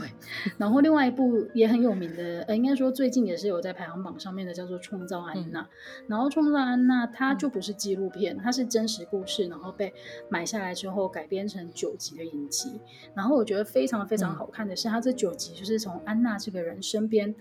[0.57, 5.61] 然后另外一部也很有名的，呃，应该说最近也是有在排行榜上面的，叫做《创造安娜》。
[5.63, 5.67] 嗯、
[6.07, 9.93] 然后《创造安娜》它就不是纪录片，它是真实故事，然后被
[10.29, 12.79] 买下来之后改编成九集的影集。
[13.13, 17.35] 然后我觉得非常非常好看的是，它这九集就是从安娜这个人身边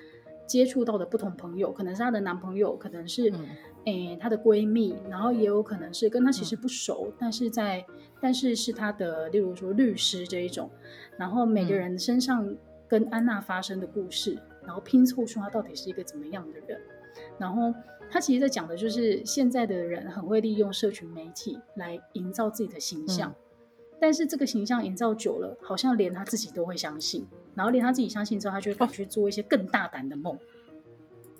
[0.46, 3.33] 接触到的不同朋友，可能是她的男朋友，可能是
[3.85, 7.85] 诶、嗯、她的闺蜜，然后也有可能是跟她其实不熟，嗯、但是在
[8.20, 10.70] 但是是她的，例如说律师这一种。
[11.16, 12.55] 然后每个人身上
[12.88, 16.81] 跟安娜发生的故事，嗯、然后拼凑出她到底是一个怎么样的人。
[17.38, 17.72] 然后
[18.11, 23.35] 他其实在讲的就是现在的人很会利用社群媒体来营造自己的形象，嗯、
[24.02, 27.24] 但是这个形象营造久了，好像连他自己都会相信。
[27.54, 30.36] 然后连他自己相信之后，他就会敢去做一些更大胆的梦。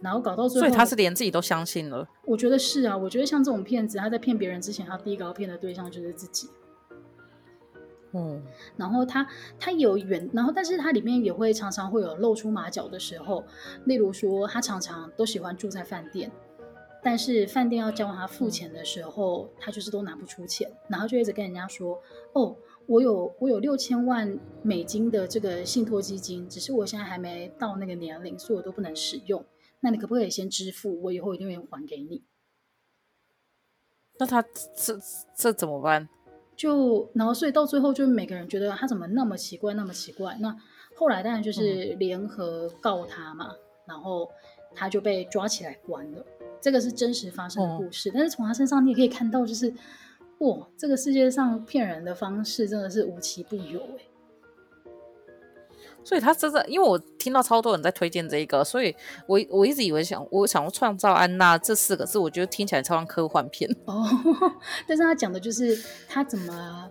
[0.01, 2.09] 然后搞到最后，所以他是连自己都相信了。
[2.25, 6.49] 我觉得是啊，我觉得像这种骗子，他在骗别人之前，他第一个要骗的对象就是自己。
[8.13, 8.41] 嗯，
[8.77, 9.27] 然后他
[9.59, 13.45] 他有远，然后但是他里面也会常常会有露出马脚的时候，
[13.87, 16.31] 例如说他常常都喜欢住在饭店，
[17.03, 22.01] 但是饭店要叫他付钱的时候，嗯、他就是都拿不出钱，然后就一直跟人家说，
[22.33, 29.45] 哦，我有我有六千万美金的这个信托基金，只是我现在还没到那个年龄，所以我都不能使用。
[29.81, 31.03] 那你可不可以先支付？
[31.03, 32.23] 我以后一定会还给你。
[34.19, 34.41] 那他
[34.77, 34.97] 这
[35.35, 36.09] 这怎么办？
[36.55, 40.37] 就然后，所以到最后，就每个人觉得他怎么那么奇怪，那么奇怪。
[40.39, 40.57] 那
[40.95, 44.31] 后来当然就是联合告他嘛，嗯、然后
[44.73, 46.25] 他就被抓起来关了。
[46.63, 49.75] 这个是真实发生的故事，嗯、但是从他身上你也可以看到，就是
[50.39, 54.09] 哇，这个世界上骗人的方式真的是无奇不有哎。
[56.05, 58.95] 所以他真的，因为我听到超多人在推荐这一个，所以
[59.27, 64.05] 我我一直以为想我想要创造安娜这四个字，我觉得听起来超像科幻片 哦。
[64.87, 65.77] 但是他讲的就是
[66.09, 66.91] 他怎么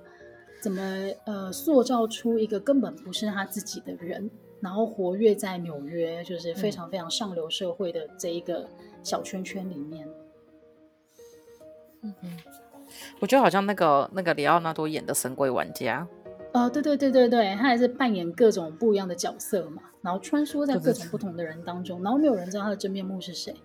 [0.61, 0.81] 怎么
[1.25, 4.31] 呃塑造出一个根本不是他自己的人，
[4.61, 8.65] 然后活跃在纽约，就是非常非常上流社会的这一个
[9.03, 10.07] 小圈圈里面。
[12.03, 12.37] 嗯嗯，
[13.19, 16.07] 我觉得好像那个那个里奥纳多演的《神鬼玩家》。
[16.59, 23.55] 哦，对对对对对，他还是扮演各种不一样的角色嘛，然后穿梭在各种不同的人当中，然后没有人知道他的真面目是谁。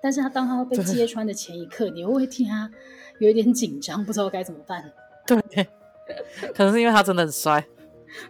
[0.00, 2.70] 但是他当他被揭穿的前一刻，你会不会替他
[3.18, 4.90] 有一点紧张，不知道该怎么办？
[5.26, 5.66] 对，
[6.54, 7.66] 可能是因为他真的很帅。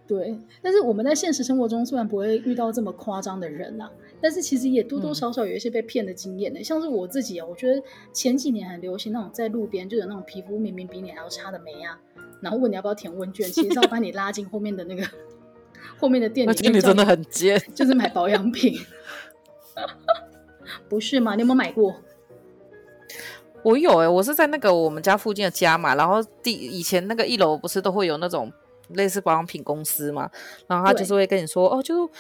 [0.07, 3.91] 对，但是我们在现实生活中虽然不会遇到这么夸张的人呐、啊，
[4.21, 6.63] 但是其实也多多少少有一些被骗的经验呢、欸。
[6.63, 11.99] 嗯、像是我自己啊，我觉得前几年很流行那种在路边就有那种皮肤明明比你还要差的妹啊。
[12.41, 15.07] 然后问你要不要填问卷，其实是要把你拉进后面的那个
[15.99, 16.73] 后面的店里面。
[16.73, 18.79] 你真的很贱，就是买保养品，
[20.89, 21.35] 不是吗？
[21.35, 21.95] 你有没有买过？
[23.63, 28.51] 我有哎、欸，我是在那个我们家附近的家嘛，然后第以前那个一楼不是都会有那种
[28.95, 30.31] 类似保养品公司嘛，
[30.67, 32.13] 然后他就是会跟你说哦，就是。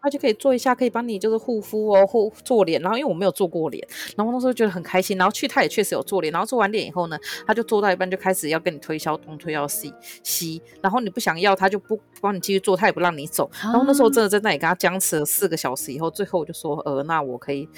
[0.00, 2.80] 他就可以做一下，可以帮你就是护肤哦，护做脸。
[2.80, 3.84] 然后因为我没有做过脸，
[4.16, 5.18] 然后那时候觉得很开心。
[5.18, 13.50] 然后去他也确实有做脸，然后做完脸以后呢，他就做到一半就开始要跟你推销东推销西西，然后你不想要，他就不帮你继续做，他也不让你走。
[13.60, 17.68] 然后那时候真的在那里跟他僵持了四个小时以后，最后我就说，呃，那我可以。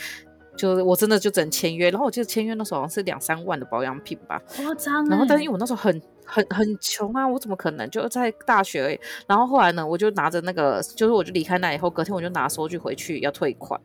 [0.57, 5.09] 就是我真的就只能签约，然后我记得签约那时候好像是两三万的保养品吧，夸张。
[5.09, 9.01] 然后但是因为我那时候很很很穷啊，我怎么可能就在大学而已？
[9.27, 13.81] 然后后来呢，我就拿着那个，就是我就离开那以后，隔天我就拿收据回去要退款。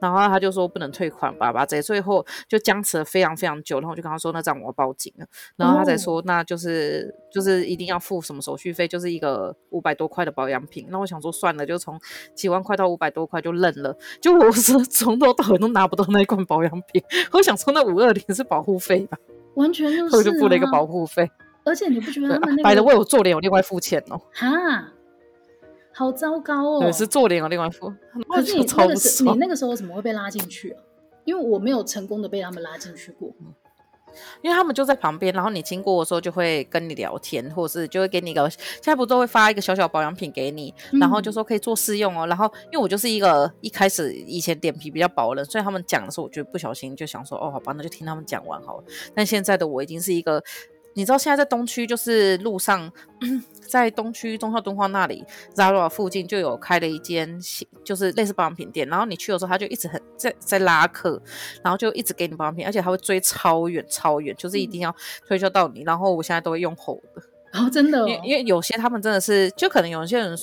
[0.00, 3.78] 然后他就说不能退款吧，吧，这最后就僵持了非常非常久。
[3.78, 5.26] 然后我就跟他说，那这样我要报警了。
[5.56, 10.88] 然后他才说，那就是就是一定要付什么手续费，就是一个五百多块的保养品。
[10.90, 11.96] 那我想说算了，就从
[12.34, 13.96] 几万块到五百多块就认了。
[14.20, 17.00] 就我是从头到尾都拿不到那一罐保养品。
[17.30, 19.16] 我想说那五二零是保护费吧，
[19.54, 21.30] 完全就是、啊，我就付了一个保护费。
[21.68, 24.20] 而且你不觉得他们那个白的为我做脸有另外付钱哦？
[24.32, 24.92] 哈。
[25.90, 26.80] 好糟糕哦！
[26.80, 27.92] 对，是做脸啊，另外付。
[28.28, 30.80] 可是你那个时，你那个时候怎么会被拉进去啊？
[31.24, 33.34] 因为我没有成功的被他们拉进去过。
[34.40, 42.24] 因为他们就在旁边，然后你经过的时候就会跟你聊天，或者是就会给你一个，现在不都会发一个小小保养品给你，然后就说可以做试用哦。
[42.24, 48.84] 嗯、然后因为我就是一个一开始以前脸皮比较薄的人，所以他们讲的时候，我就不小心就想说，哦，好吧，那就听他们讲完好了。
[49.16, 50.40] 但现在的我已经是一个。
[50.98, 52.90] 你知道现在在东区，就是路上，
[53.70, 57.38] 在东区中孝敦化那里，Zara 附近就有开了一间，
[57.84, 58.88] 就是类似保养品店。
[58.88, 61.22] 然后你去的时候，他就一直很在在拉客，
[61.62, 64.92] 然后就一直给你保养品，而且他会追超远超远，就是一定要
[65.24, 65.82] 推销到你。
[65.82, 70.36] 嗯、然后我现在都会用吼的，然后、哦、真的、哦，因为因为有些他们真的是，就可能有些人，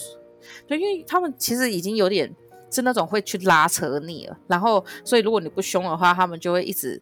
[0.66, 2.34] 对，因为他们其实已经有点
[2.72, 4.38] 是那种会去拉扯你了。
[4.48, 7.02] 然后，所以如果你不凶的话，他们就会一直。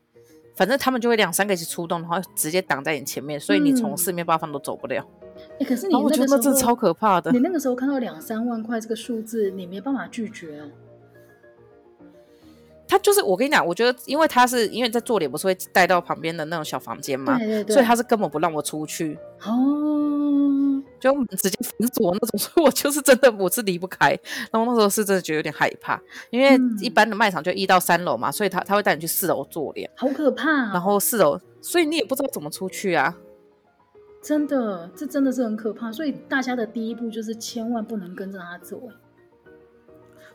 [0.56, 5.06] 反正他们就会两三个一起出动，然后直接挡在你前面，所以你从四面八方都走不了。
[5.36, 7.32] 哎、嗯欸，可是你那个时候，超可怕的。
[7.32, 10.70] 你那个时候看到两三万块这个数字，你没办法拒绝哦。
[12.88, 19.18] 他就是我跟你讲，我觉得因为他是因为在做脸，不是会带到旁边的那种小房间嘛，对对对，所以他是根本不让我出去。
[19.46, 20.63] 哦。
[21.12, 24.18] 就直接封锁那种， 所以我就是真的我是离不开。
[24.52, 30.72] 然后那时候是真的觉得有点害怕，因为一般的卖场就一到三楼嘛，所以他他会带你去四楼做脸，好可怕啊。
[30.72, 33.18] 然后四楼，所以你也不知道怎么出去啊。
[34.22, 35.92] 真的，这真的是很可怕。
[35.92, 38.82] 所以大家的第一步就是千万不能跟着他走。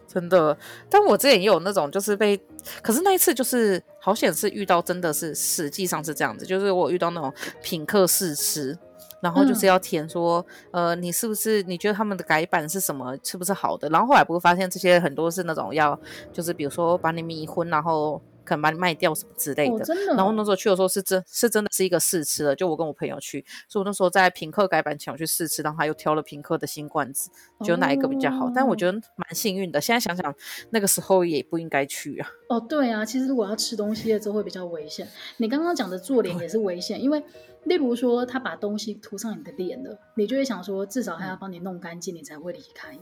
[0.07, 0.57] 真的，
[0.91, 2.39] 但我之前也有那种就是被，
[2.83, 8.79] 可是那一次就是好险是遇到真的是实际上是这样子，就是我遇到那种品客试吃。
[9.21, 13.89] 然后就是要填说，嗯、呃，你是不是你觉得他们的改版是什么，是不是好的？
[13.89, 15.99] 然后后来不会发现这些很多是那种要，
[16.33, 18.21] 就是比如说把你迷昏，然后。
[18.49, 20.15] 可能把你卖掉什么之类的，哦、真的。
[20.15, 27.31] 然后那时候去的时候是真，是真的是一个试吃的，就我跟我朋友去，所以我那时候在品客改版前我去试吃，然后他又挑了品客的新罐子，
[27.61, 28.47] 觉得哪一个比较好。
[28.47, 30.35] 哦、但我觉得蛮幸运的，现在想想
[30.71, 32.31] 那个时候也不应该去啊。
[32.49, 35.07] 哦，对啊，其实如果要吃东西的时候会比较危险。
[35.37, 37.23] 你刚刚讲的做脸也是危险，因为
[37.65, 42.95] 例如说他把东西涂上你的脸了，你就会想说至少他要帮你弄干净，你才会离开。
[42.95, 43.01] 嗯，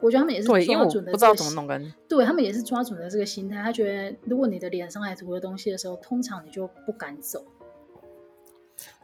[0.00, 1.92] 我觉得他们也是抓准的、这个，不知道怎么弄干净。
[2.08, 7.44] 对，他们也是抓准了这个心态，他觉得如果你的脸上还涂了东西的时候，通常你就不敢走。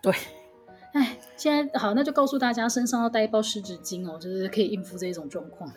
[0.01, 0.13] 对，
[0.93, 5.71] 哎，现在好，那就告诉大家，身上要带一包湿纸巾哦，就是可以应付这种状况。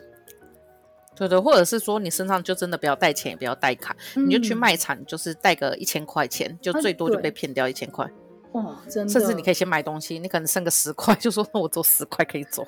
[1.14, 8.10] 对对，或者是说你身上就真的不要带钱，也不要带卡，嗯、你就去卖场，就是带个一千块钱，就最多就被骗掉一千块。
[8.52, 9.12] 哦，真的。
[9.12, 12.66] 甚至你可以先买东西，你可能剩个十块，就说那我走十块可以走。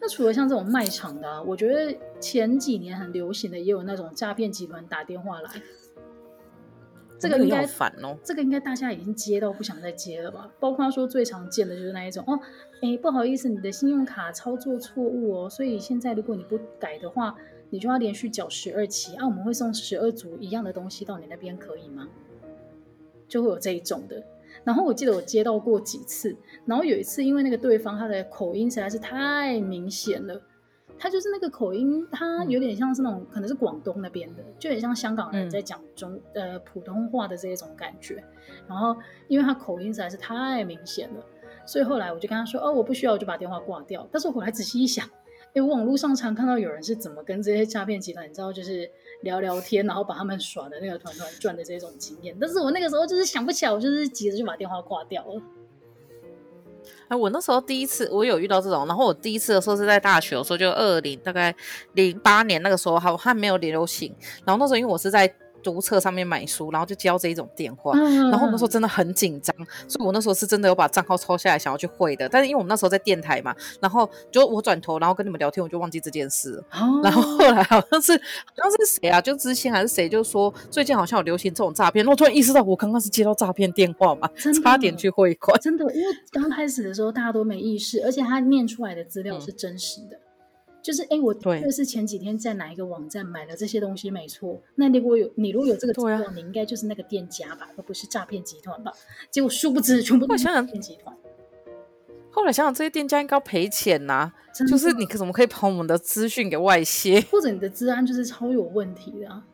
[0.00, 5.50] 那除了像这种卖场的、啊，我觉得前几年很流行的，也有那种诈骗集团打电话来。
[7.20, 10.48] 这个应该烦哦，这个应该大家已经接到不想再接了吧？
[10.60, 12.38] 包括说最常见的就是那一种哦，
[12.80, 17.34] 哎，不好意思，你的信用卡操作错误哦，所以现在如果你不改的话，
[17.70, 22.08] 你就要连续缴十二期啊，我们会送十二组一样的东西到你那边，可以吗？
[23.26, 24.22] 就会有这一种的。
[24.64, 26.36] 然后我记得我接到过几次，
[26.66, 30.40] 然后有一次因为那个对方他的口音实在是太明显了，
[30.98, 38.22] 他就是那个口音，他有点像是那种可能是广东那边的，就有点像香港人在讲中、嗯、呃普通话的这一种感觉。
[38.66, 38.96] 然后
[39.28, 41.24] 因为他口音实在是太明显了，
[41.64, 45.08] 所以后来我就跟他说：“哦，我不需要，我就把电话挂掉。”但是我后来仔细一想，
[45.54, 48.90] 哎我网络上常看到有人是怎么跟这些诈骗集团，你知道就是。
[49.22, 55.42] 聊聊天，然后把他们耍的那个团团转的这种经验，但是我那个时候就是想不起来，我就是急着就把电话挂掉了。
[57.08, 61.52] 哎，我那时候第一次我有遇到这种，然后我第一次的时候是在大学的时候，就二零大概
[61.94, 65.34] 零八年那个时候还还没有流行，然后那时候因为我是在。
[65.62, 69.54] 读册上面买书，然后就接到这一种电话，嗯、然后我那时候真的很紧张，
[69.86, 72.28] 所以我那时候是真的有把账号抄下来，想要去汇的。
[72.28, 76.62] 但是因为我们那时候在电台嘛，然后就我转头，然后跟你们聊天，我就忘记这件事。
[76.72, 79.20] 哦、然后后来好像是好像是谁啊？
[79.20, 84.28] 就之前还是谁就说最近好像有流行这种诈骗，然后我突然意识到我刚刚是接到诈骗电话嘛，
[84.62, 85.58] 差点去汇款。
[85.60, 90.16] 真的，因为刚开始的时候大家都没意识，而且他念出来的资料是真实的。
[90.16, 90.20] 嗯
[90.82, 94.60] 就是哎，我就是前几天在哪一个网站买了这些东西，没错。
[94.76, 98.92] 那如果有你如果有这个资料，啊、你应该就是那个店家吧，而不是诈骗集团吧？
[99.30, 101.14] 结果殊不知，全部都是诈骗集团。
[102.30, 104.34] 后来想想，这些店家应该要赔钱呐、啊，
[104.68, 107.20] 就是你可怎么可以把我们的资讯给外泄？
[107.30, 109.44] 或者你的治安就是超有问题的、啊。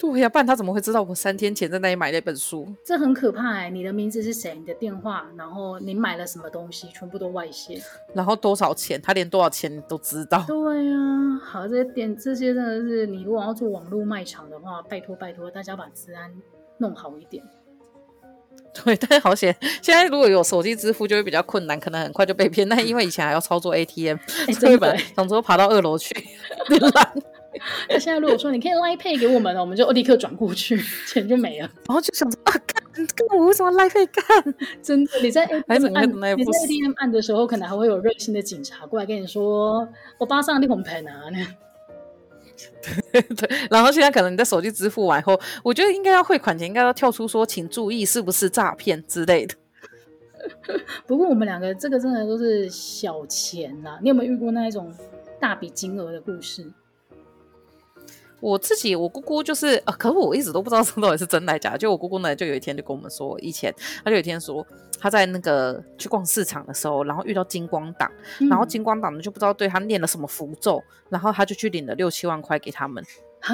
[0.00, 2.66] 对呀，不然他怎么会知道我三天前在那里买那本书？
[2.82, 3.68] 这很可怕哎！
[3.68, 4.54] 你的名字是谁？
[4.54, 7.78] 你的电话，然后你买了什么东西，全部都外泄。
[8.14, 8.98] 然后多少钱？
[9.02, 10.42] 他连多少钱都知道。
[10.48, 16.32] 对呀、啊，好，这些店这些真的是，你如果要做网络卖场的话，拜托拜托大家把治安
[16.78, 17.44] 弄好一点。
[18.72, 22.66] 对，但是好险，现在如果有手机支付就会比较困难，可能很快就被骗。
[22.66, 24.16] 但因为以前还要操作 ATM，
[24.58, 26.14] 所以本来想说爬到二楼去，
[27.88, 31.68] 那现在如果说你可以 Line Pay 给我们了，我们就立刻转过去， 钱就没了。
[31.88, 34.54] 然后就想说啊，干，干我为什么 Line Pay 干？
[34.82, 39.88] 真的，你在 ATM 按，你在 ATM 按的时候，可能还会有热心的警察过来跟你说
[40.18, 41.38] ：“我巴上你红牌拿呢。”
[43.12, 43.50] 对对。
[43.70, 49.54] 然后现在可能你在手机支付完后，我觉得应该要汇款前应该要跳出说，请注意是不是诈骗之类的。
[51.06, 54.92] 不过我们两个这个真的都是小钱呐，你有没有遇过那一种
[55.38, 56.70] 大笔金额的故事？
[58.40, 61.78] 我自己，我姑姑就是，呃，可是我一直都不知道这到底是真的假的。
[61.78, 64.66] 就我姑姑呢，就有一天就跟我们说，以前她就有一天说，
[64.98, 68.10] 她在那个去逛市场的时候，然后遇到金光党，
[68.40, 73.04] 嗯、然后金光党呢就不知道对她念了什么符咒，然后她就去领了六七万块给他们。
[73.40, 73.52] 啊？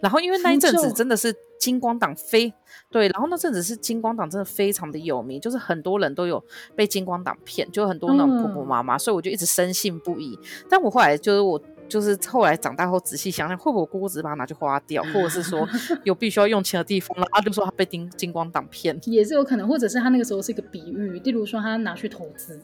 [0.00, 2.52] 然后因为那一阵子真的是金光党非
[2.90, 6.42] 对，然后那阵子是金光党真的非常的有名，就是很多人都有
[6.76, 10.38] 被金光党骗，就很多那种婆婆妈妈，嗯、所以我就一直深信不疑。
[10.68, 11.60] 但我后来就是我。
[11.88, 15.68] 就是后来长大后仔细想想，会不会我姑姑只是把它拿去花掉，或者是说
[16.02, 22.60] 有必须要用钱的地方，然后就说他被金金光党骗，也是有可能，或者是他那个时候是一个比喻，例如说他拿去投资，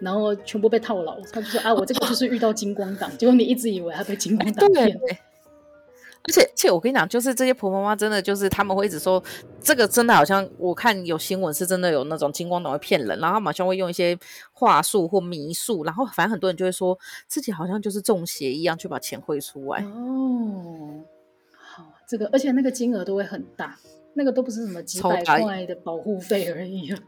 [0.00, 4.98] 然后全部被套牢，他就说啊，我这个就是遇到金光党，结果你一直以为他被金光党骗。
[6.24, 9.22] 而且，而且我跟你讲，就是这些婆婆妈妈真的就是他们会一直说，
[9.60, 14.16] 这个真的好像我看有新闻是真的有那种金光党会骗人，然后马上会用一些
[14.52, 16.96] 话术或迷术，然后反正很多人就会说
[17.26, 19.82] 自己好像就是中邪一样去把钱汇出来。
[19.82, 21.02] 哦，
[21.60, 23.76] 好，这个而且那个金额都会很大，
[24.14, 26.98] 那个都不是什么几百块的保护费而已啊。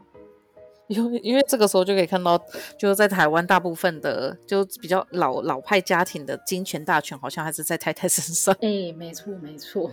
[0.89, 2.39] 因为因为这个时候就可以看到，
[2.79, 8.55] 就是在台湾大部分的就比较老老派家庭的金钱大权，好像还是在太太身上。
[8.61, 9.91] 哎，没错没错。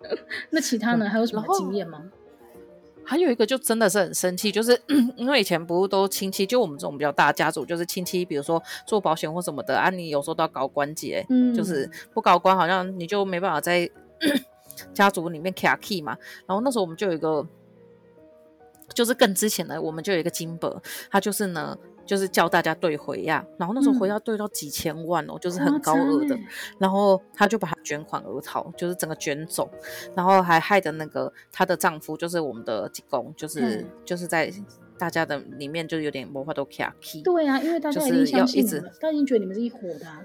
[0.50, 1.08] 那其他呢？
[1.08, 2.10] 还有什么经验吗？
[3.06, 4.80] 还有一个就真的是很生气，就是
[5.16, 13.90] 因为以前不是都亲戚，就我们这种比较大家族，就是亲戚，比如说做保险或什么的啊，你有时候都要搞关节，嗯，就是不搞关，好像你就没办法在
[14.94, 16.16] 家族里面卡 key 嘛。
[16.46, 17.46] 然后那时候我们就有一个，
[18.94, 21.76] 就是更之前的，我们就有一个金伯，他就是呢。
[22.06, 26.38] 就是教大家兑回呀，然后那时候回要兑到几千万哦，嗯、就是很高额的，
[26.78, 29.70] 然后他就把他卷款而逃，就是整个卷走，
[30.14, 34.52] 然后还害得那个她的丈夫，就是我们的济公，就是、嗯、就是在
[34.98, 37.22] 大家的里面就有点魔法都卡起。
[37.22, 40.20] 对啊，因为大家要一直，大家已经觉得你们是一伙的、啊。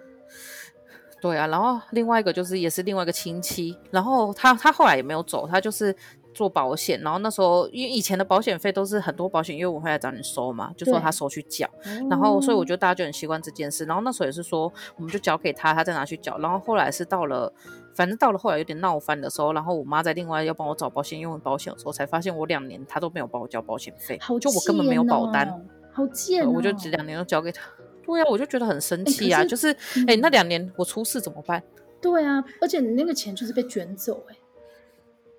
[1.22, 5.96] 对啊，然后另外一个就是也是另外一个亲戚，然后他他后来也没有走，他就是。
[6.40, 11.70] 做保险，然后那时候因为以前的保险费都是很多保险业务会来找你收嘛，就说他收去缴，
[12.10, 13.84] 然后所以我觉得大家就很习惯这件事。
[13.84, 16.38] 然后那时候也是说，我们就交给他，他再拿去缴。
[16.38, 17.52] 然后后来是到了，
[17.94, 25.62] 反正到了后来有点闹翻的时候，然后我妈在另外要帮我找保险用保险的时候，才发现我两年他都没有帮我交保险费，好就我根本没有保单，
[25.92, 27.70] 好贱哦，我就两年都交给他。
[28.06, 29.72] 对呀、啊，我就觉得很生气啊，是就是
[30.08, 31.62] 哎、嗯，那两年我出事怎么办？
[32.02, 34.36] 对啊，而且你那个钱就是被卷走哎。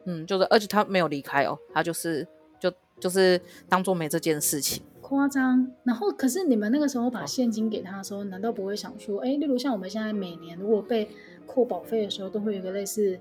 [0.04, 2.26] 嗯，就是，而且他没有离开哦，他就是
[2.58, 5.70] 就就是当做没这件事情，夸张。
[5.84, 11.08] 然后，可是你们那个时候把现金给他的时候，哦、难道不会想说，哎，例如像我们现在每年如果被
[11.46, 13.18] 扣保费的时候，都会有一个类似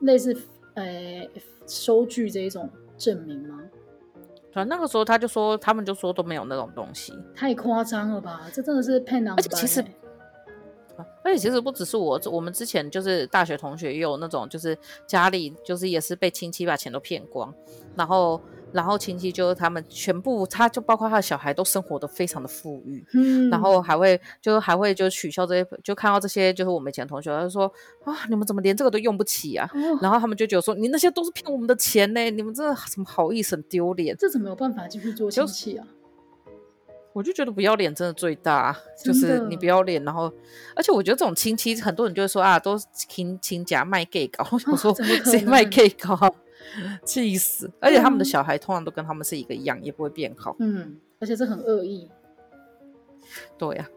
[0.00, 0.36] 类似
[0.74, 1.26] 呃
[1.66, 2.68] 收据这一种
[2.98, 3.60] 证明吗？
[4.52, 8.42] 对，那个时候他就说，他们就说都没有那种东西，太夸张了吧？
[8.52, 9.32] 这真的是骗人。
[9.32, 9.84] 而且其实。
[11.22, 14.76] 而且其实不只是我，我们之前就是大学同学也有那种，就是
[15.06, 17.52] 家里就是也是被亲戚把钱都骗光，
[17.96, 18.40] 然后
[18.72, 27.70] 然后亲戚就是他们全部，他就包括他的小孩都生活的非常的富裕，嗯，然后还会就还会就取笑这些，就看到这些就是我们以前同学，他就说
[28.04, 29.68] 啊，你们怎么连这个都用不起啊？
[29.74, 35.86] 哦、然后他们就觉得说，你那些都是骗我们的钱呢，你们真的怎么好意思，很丢脸，这怎么有办法继续做亲戚啊？
[37.16, 40.30] 我就觉得不要脸真的最大，就是你不要脸，然后，
[40.74, 44.94] 而且我觉得这种亲戚，很多人就会说啊，都亲亲家卖 gay 搞， 我想说
[45.24, 46.14] 谁卖 gay 搞，
[47.06, 47.70] 气死！
[47.80, 50.54] 而且他们的小孩通常都跟他们是一个样，也不会变好。
[50.58, 52.10] 嗯，而且这很恶意。
[53.56, 53.90] 对呀、啊，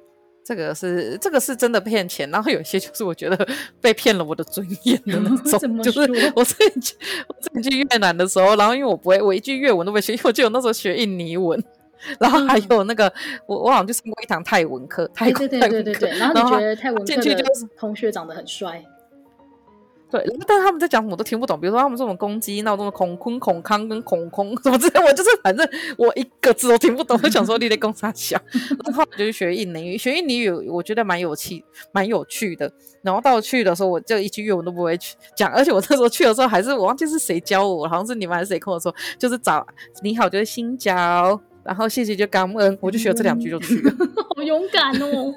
[0.46, 3.46] 这个是这个是真的骗钱，然后有些就是我觉得
[3.82, 6.00] 被骗了我的尊严的那 种，就是
[6.34, 6.96] 我自己去
[7.28, 11.62] 我自己去越南的时候，然后因为我不会，我一句越文都没学，因为我记得我那时候学印尼文。
[12.20, 16.10] 然后还有那个，嗯、我我好像就上过一堂泰文课，泰文对对对对对。
[16.18, 17.44] 然后你觉得泰文课的
[17.78, 18.84] 同学长得很帅？
[20.12, 21.62] 对，但是他们在讲什么我都听不懂。
[21.62, 25.64] 比如说他们这种公鸡闹钟的孔坤、孔康跟孔空什么之类，我就是反正
[26.00, 27.20] 我一个字都听不懂。
[27.22, 28.36] 我想说你在公啥小，
[28.86, 32.74] 然后我就去学印尼语，学印尼语我觉得蛮有趣，蛮有趣的。
[33.04, 39.64] 然后到去的时候，我就一句越文都不会去讲，而且我那时候去的时候还是我忘记是谁教我，好像是你们还是谁跟我说，就是早
[40.02, 41.40] 你好就是新交。
[41.64, 45.34] 然后谢谢就感恩，我就学了这两句就去了，嗯、 好勇敢哦！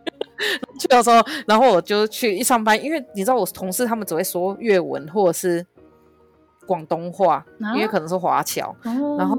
[0.78, 5.66] 去的时候，然后我就去一上班，因为你知道我同事他们只会说粤文或者是
[6.66, 9.36] 广东话，啊、因为可能是华侨，哦、然后。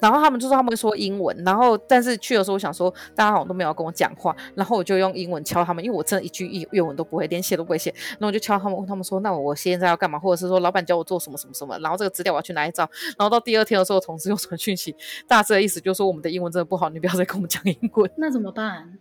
[0.00, 12.82] 然后他们就说他们会说英文，然后但是去的时候我想说大家好像都没有跟我讲话，然后我就用英文敲他们，因为我真的一句越文都不会，连写都不会写，然后我就敲他们，问他们说那我现在要干嘛，或者是说老板教我做什么什么什么，然后这个资料我要去哪里找，
[13.18, 14.94] 然后到第二天的时候，同事又传讯息，
[15.26, 18.10] 大致的意思就是说我们的英文真的不好，你不要再跟我们讲英文。
[18.18, 18.98] 那怎么办？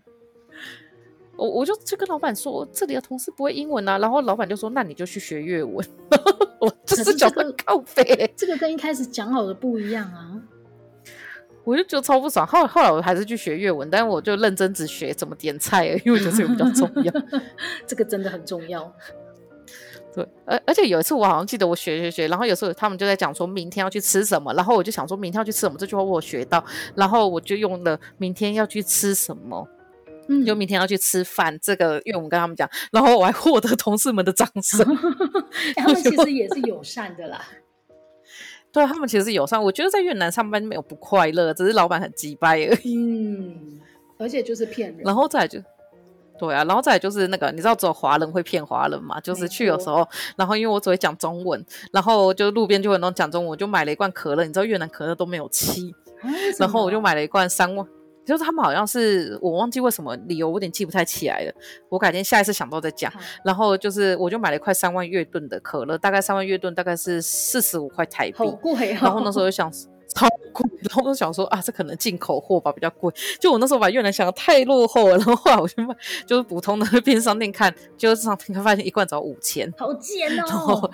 [1.36, 5.86] 我我就去跟老板说这里的同事不会英文啊，然后老板就说那你就去学粤文，
[6.62, 10.33] 我这是讲的靠北，这个跟一开始讲好的不一样啊。
[11.64, 17.14] 我就觉得超不爽，后来后来我还是去学粤文，但是我就认真只学怎么点菜而已，因为我觉得这个比较重要。
[17.88, 18.92] 这个真的很重要。
[20.14, 26.64] 对，而而且有一次我好像记得我学学学，然后有时候他们就在讲说明天要去吃什么，然后我就想说明天要去吃什么，这句话我学到，
[26.96, 29.68] 然后我就用了明天要去吃什么，
[30.28, 34.86] 嗯，就明天要去吃饭这个因为我们跟他们讲，然后我还获得同事们的掌声。
[35.76, 37.42] 他们其实也是友善的啦。
[38.74, 42.98] 对，他们其实是友善，我觉得在越南上班没有不快乐，只是老板很鸡掰而已。
[42.98, 43.80] 嗯，
[44.18, 45.02] 而且就是骗人。
[45.06, 45.60] 然后再就，
[46.40, 49.20] 对啊，然后再来就是那个，你知道只有华人会骗华人嘛？
[49.20, 50.06] 就是去的时候，
[50.36, 55.94] 然后因为我只会讲中文，然后就路边就有那种讲中文，我就买了一罐可乐，你知道越南可乐都没有气，
[56.58, 57.88] 然后我就买了一罐三万。
[58.26, 61.54] 就是他们好像是我忘记为什么理由，我有点记不太起来了。
[61.90, 63.12] 我改天下一次想到再讲。
[63.12, 68.38] 好然后就是我就买了一块三万月盾的可乐，大概三万月盾大概是四十五块台币。
[68.38, 69.00] 好贵哦。
[69.02, 69.72] 然后那时候就想，
[70.16, 70.70] 超贵。
[70.82, 73.12] 然后我就想说啊，这可能进口货吧，比较贵。
[73.40, 75.96] 就我那时候把越南想的太落后了，然后后来我就买，
[76.26, 80.44] 就是普通的 便利商店看，就是上平台发现一罐只要五千，好贱哦！
[80.48, 80.92] 然后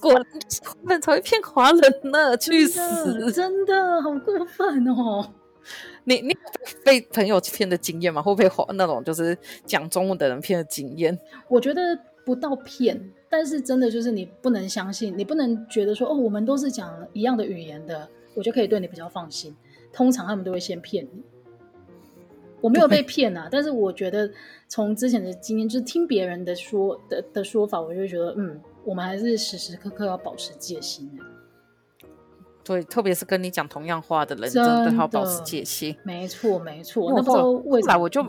[0.00, 0.24] 果然
[0.64, 3.30] 华人才会骗华人呢，去死！
[3.30, 5.24] 真的好过分哦！
[6.04, 6.36] 你你
[6.84, 8.20] 被朋友骗的经验吗？
[8.20, 11.18] 会不会那种就是讲中文的人骗的经验？
[11.48, 19.54] 我觉得不到骗，但是真的就是你不能相信，你不能觉得说哦，我们都是讲一样的语言的，我就可以对你比较放心。
[19.92, 21.22] 通常他们都会先骗你。
[22.60, 24.30] 我没有被骗啊，但是我觉得
[24.68, 31.24] 从之前的经验，就是听别人的说的的说法，我就觉得嗯，我们还是时时刻刻要保持戒心的。
[32.64, 35.96] 对，特别是跟你讲同样话的人，真的对他保持戒心。
[36.02, 37.12] 没错，没错。
[37.14, 38.22] 那不知道为什么，后来我就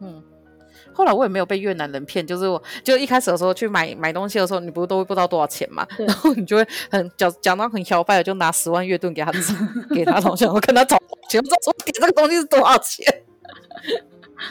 [0.00, 0.22] 嗯，
[0.92, 5.86] 后来我也没有被越南人骗，就是我就一开始的时候去买买东西的时候，你不是都会不知道多少钱嘛？
[5.98, 9.32] 然后你就会很讲讲到很摇摆的，就拿十万越盾给他
[9.94, 13.04] 给他同学，我跟他找钱，不知道说给这个东西是多少钱。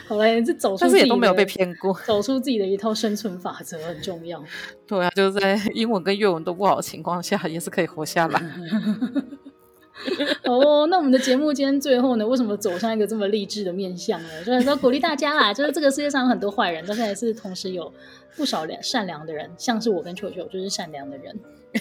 [0.06, 4.42] 好嘞，这走出，但是也都没有被骗过，走出自己的一套生存法则很重要。
[4.86, 8.40] 对啊，就是在英文跟粤文都不好的情况下，也是可以活下来。
[10.44, 14.28] 哦，那我们的节目今天最后呢，为什么走向一个这么励志的面向呢？
[14.44, 17.90] 就是说鼓励大家啦，就是这个世界上有很多坏人，但是还是同时有
[18.36, 21.34] 不少良善良的人，像是我跟球球就是善良的人。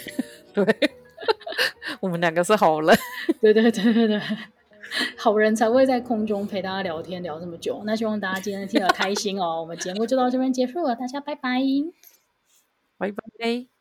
[0.53, 0.66] 对，
[1.99, 2.97] 我们两个是好人。
[3.41, 4.22] 对对对对对。
[5.18, 9.62] 好人才会在空中陪大家聊天聊这么久，那希望大家今天听得开心哦。
[9.62, 11.60] 我们节目就到这边结束了，大家拜拜，
[12.98, 13.75] 拜拜。